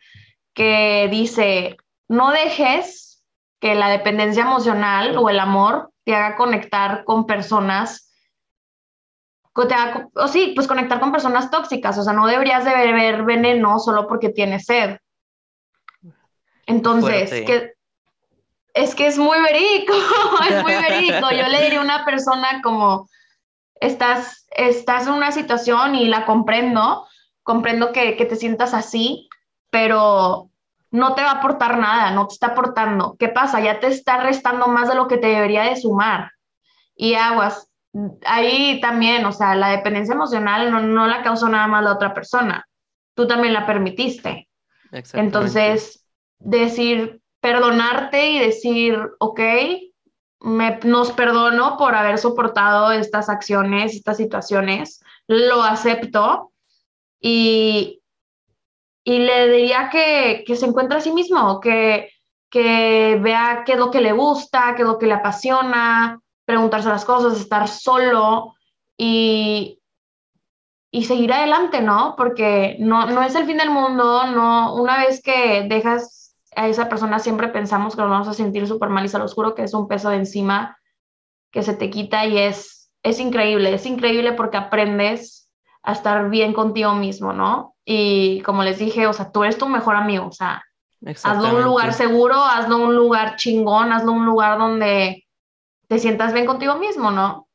que 0.55 1.09
dice, 1.11 1.77
no 2.09 2.31
dejes 2.31 3.23
que 3.61 3.75
la 3.75 3.89
dependencia 3.89 4.43
emocional 4.43 5.17
o 5.19 5.29
el 5.29 5.39
amor 5.39 5.93
te 6.05 6.15
haga 6.15 6.37
conectar 6.37 7.05
con 7.05 7.27
personas 7.27 8.06
o 10.15 10.29
sí, 10.29 10.53
pues 10.55 10.67
conectar 10.67 11.01
con 11.01 11.13
personas 11.13 11.51
tóxicas, 11.51 11.97
o 11.99 12.03
sea, 12.03 12.13
no 12.13 12.27
deberías 12.27 12.65
de 12.65 12.75
beber 12.75 13.25
veneno 13.25 13.79
solo 13.79 14.07
porque 14.07 14.29
tienes 14.29 14.67
sed. 14.67 14.99
Entonces, 16.67 17.31
que, 17.31 17.73
es 18.75 18.95
que 18.95 19.07
es 19.07 19.19
muy 19.19 19.41
verídico, 19.41 19.95
es 20.51 20.63
muy 20.63 20.73
verídico. 20.73 21.31
Yo 21.31 21.49
le 21.49 21.63
diría 21.63 21.81
a 21.81 21.85
una 21.85 22.05
persona 22.05 22.61
como, 22.63 23.09
estás, 23.81 24.47
estás 24.51 25.07
en 25.07 25.15
una 25.15 25.33
situación 25.33 25.95
y 25.95 26.07
la 26.07 26.27
comprendo, 26.27 27.07
comprendo 27.43 27.93
que, 27.93 28.17
que 28.17 28.27
te 28.27 28.37
sientas 28.37 28.75
así, 28.75 29.29
pero 29.71 30.51
no 30.91 31.15
te 31.15 31.23
va 31.23 31.31
a 31.31 31.39
aportar 31.39 31.79
nada, 31.79 32.11
no 32.11 32.27
te 32.27 32.35
está 32.35 32.49
aportando. 32.49 33.17
¿Qué 33.19 33.29
pasa? 33.29 33.61
Ya 33.61 33.81
te 33.81 33.87
está 33.87 34.19
restando 34.19 34.67
más 34.67 34.89
de 34.89 34.97
lo 34.97 35.09
que 35.09 35.19
te 35.19 35.29
debería 35.29 35.63
de 35.63 35.77
sumar. 35.77 36.33
Y 36.95 37.15
aguas, 37.15 37.69
ahí 38.25 38.81
también, 38.81 39.25
o 39.25 39.33
sea, 39.33 39.55
la 39.55 39.71
dependencia 39.71 40.15
emocional 40.15 40.71
no, 40.71 40.81
no 40.81 41.07
la 41.07 41.23
causó 41.23 41.49
nada 41.49 41.67
más 41.67 41.85
la 41.85 41.93
otra 41.93 42.15
persona, 42.15 42.67
tú 43.15 43.27
también 43.27 43.53
la 43.53 43.67
permitiste. 43.67 44.49
Entonces, 45.13 46.07
decir, 46.39 47.21
perdonarte 47.41 48.31
y 48.31 48.39
decir, 48.39 48.99
ok, 49.19 49.41
me, 50.41 50.79
nos 50.85 51.13
perdono 51.13 51.77
por 51.77 51.95
haber 51.95 52.19
soportado 52.19 52.93
estas 52.93 53.29
acciones, 53.29 53.95
estas 53.95 54.17
situaciones, 54.17 55.03
lo 55.27 55.63
acepto 55.63 56.53
y, 57.21 58.01
y 59.05 59.19
le 59.19 59.49
diría 59.49 59.89
que, 59.91 60.45
que, 60.47 60.57
se 60.57 60.67
encuentre 60.67 60.99
a 60.99 61.01
sí 61.01 61.13
mismo, 61.13 61.61
que, 61.61 62.11
que 62.51 63.19
vea 63.21 63.63
qué 63.65 63.73
es 63.73 63.79
lo 63.79 63.91
que 63.91 64.01
le 64.01 64.13
gusta, 64.13 64.75
qué 64.77 64.83
es 64.83 64.89
lo 64.89 64.99
que 64.99 65.07
le 65.07 65.15
apasiona, 65.15 66.21
preguntarse 66.47 66.89
las 66.89 67.05
cosas, 67.05 67.39
estar 67.39 67.69
solo 67.69 68.55
y, 68.97 69.83
y 70.91 71.05
seguir 71.05 71.33
adelante, 71.33 71.83
¿no? 71.83 72.15
Porque 72.17 72.77
no, 72.79 73.07
no 73.07 73.23
es 73.23 73.35
el 73.35 73.45
fin 73.45 73.59
del 73.59 73.71
mundo, 73.71 74.27
no, 74.29 74.75
una 74.75 74.99
vez 75.05 75.21
que 75.23 75.67
dejas 75.69 76.35
a 76.55 76.69
esa 76.69 76.89
persona 76.89 77.19
siempre 77.19 77.49
pensamos 77.49 77.95
que 77.95 78.01
nos 78.01 78.11
vamos 78.11 78.29
a 78.29 78.33
sentir 78.33 78.67
súper 78.67 78.89
mal 78.89 79.05
y 79.05 79.09
se 79.09 79.19
los 79.19 79.35
juro 79.35 79.55
que 79.55 79.65
es 79.65 79.75
un 79.75 79.89
peso 79.89 80.09
de 80.09 80.17
encima 80.17 80.79
que 81.51 81.63
se 81.63 81.75
te 81.75 81.91
quita 81.91 82.25
y 82.25 82.39
es, 82.39 82.91
es 83.03 83.21
increíble, 83.21 83.75
es 83.75 83.85
increíble 83.85 84.33
porque 84.33 84.57
aprendes 84.57 85.51
a 85.83 85.93
estar 85.93 86.31
bien 86.31 86.53
contigo 86.55 86.95
mismo, 86.95 87.33
¿no? 87.33 87.75
Y 87.85 88.41
como 88.41 88.63
les 88.63 88.79
dije, 88.79 89.07
o 89.07 89.13
sea, 89.13 89.31
tú 89.31 89.45
eres 89.45 89.59
tu 89.59 89.69
mejor 89.69 89.97
amigo, 89.97 90.27
o 90.27 90.33
sea, 90.33 90.63
hazlo 91.23 91.57
un 91.57 91.63
lugar 91.63 91.93
seguro, 91.93 92.43
hazlo 92.43 92.79
un 92.79 92.97
lugar 92.97 93.37
chingón, 93.37 93.93
hazlo 93.93 94.13
un 94.13 94.27
lugar 94.27 94.59
donde 94.59 95.26
te 95.89 95.99
sientas 95.99 96.33
bien 96.33 96.47
contigo 96.47 96.77
mismo, 96.77 97.11
¿no? 97.11 97.49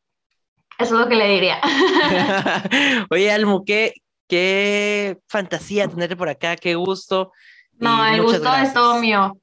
Eso 0.77 0.95
es 0.95 1.01
lo 1.01 1.07
que 1.07 1.15
le 1.15 1.27
diría. 1.27 1.59
Oye, 3.09 3.31
Almu, 3.31 3.63
qué, 3.65 3.93
qué 4.27 5.17
fantasía 5.27 5.87
tenerte 5.87 6.15
por 6.15 6.29
acá, 6.29 6.55
qué 6.55 6.75
gusto. 6.75 7.31
No, 7.77 8.05
el 8.05 8.21
gusto 8.21 8.53
es 8.55 8.73
todo 8.73 8.99
mío. 8.99 9.37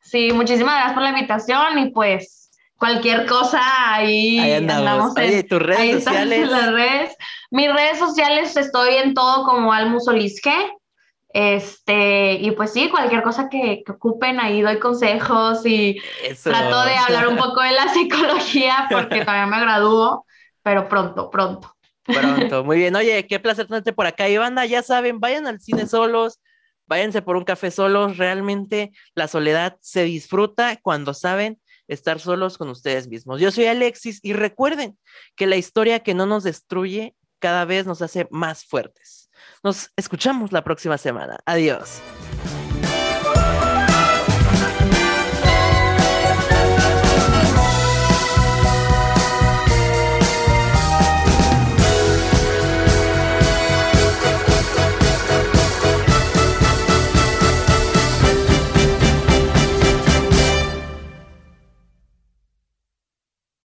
Sí, 0.00 0.32
muchísimas 0.32 0.74
gracias 0.74 0.94
por 0.94 1.02
la 1.02 1.10
invitación 1.10 1.78
y 1.78 1.90
pues 1.90 2.50
cualquier 2.76 3.26
cosa 3.26 3.60
ahí, 3.94 4.38
ahí 4.38 4.52
andamos. 4.52 5.16
Oye, 5.16 5.42
tus 5.44 5.60
redes 5.60 6.04
sociales. 6.04 6.48
Las 6.48 6.72
redes. 6.72 7.16
Mis 7.50 7.72
redes 7.72 7.98
sociales 7.98 8.56
estoy 8.56 8.96
en 8.96 9.14
todo 9.14 9.44
como 9.44 9.72
Almu 9.72 10.00
Solisque. 10.00 10.72
Este, 11.34 12.34
y 12.34 12.52
pues 12.52 12.72
sí, 12.72 12.88
cualquier 12.88 13.24
cosa 13.24 13.48
que, 13.48 13.82
ocupen, 13.88 14.38
ahí 14.38 14.62
doy 14.62 14.78
consejos 14.78 15.66
y 15.66 16.00
trato 16.44 16.84
de 16.84 16.94
hablar 16.94 17.26
un 17.26 17.36
poco 17.36 17.60
de 17.60 17.72
la 17.72 17.88
psicología 17.92 18.86
porque 18.88 19.20
todavía 19.24 19.46
me 19.46 19.60
gradúo, 19.60 20.26
pero 20.62 20.88
pronto, 20.88 21.30
pronto. 21.30 21.74
Pronto, 22.04 22.62
muy 22.62 22.76
bien. 22.76 22.94
Oye, 22.94 23.26
qué 23.26 23.40
placer 23.40 23.66
tenerte 23.66 23.92
por 23.92 24.06
acá. 24.06 24.28
Y 24.28 24.38
banda, 24.38 24.64
ya 24.64 24.84
saben, 24.84 25.18
vayan 25.18 25.48
al 25.48 25.58
cine 25.58 25.88
solos, 25.88 26.38
váyanse 26.86 27.20
por 27.20 27.36
un 27.36 27.42
café 27.42 27.72
solos. 27.72 28.16
Realmente 28.16 28.92
la 29.16 29.26
soledad 29.26 29.76
se 29.80 30.04
disfruta 30.04 30.78
cuando 30.82 31.14
saben 31.14 31.60
estar 31.88 32.20
solos 32.20 32.58
con 32.58 32.68
ustedes 32.68 33.08
mismos. 33.08 33.40
Yo 33.40 33.50
soy 33.50 33.66
Alexis 33.66 34.20
y 34.22 34.34
recuerden 34.34 34.96
que 35.34 35.48
la 35.48 35.56
historia 35.56 35.98
que 35.98 36.14
no 36.14 36.26
nos 36.26 36.44
destruye 36.44 37.16
cada 37.40 37.64
vez 37.64 37.86
nos 37.86 38.02
hace 38.02 38.28
más 38.30 38.64
fuertes. 38.64 39.23
Nos 39.62 39.90
escuchamos 39.96 40.52
la 40.52 40.62
próxima 40.62 40.98
semana. 40.98 41.38
Adiós. 41.46 42.00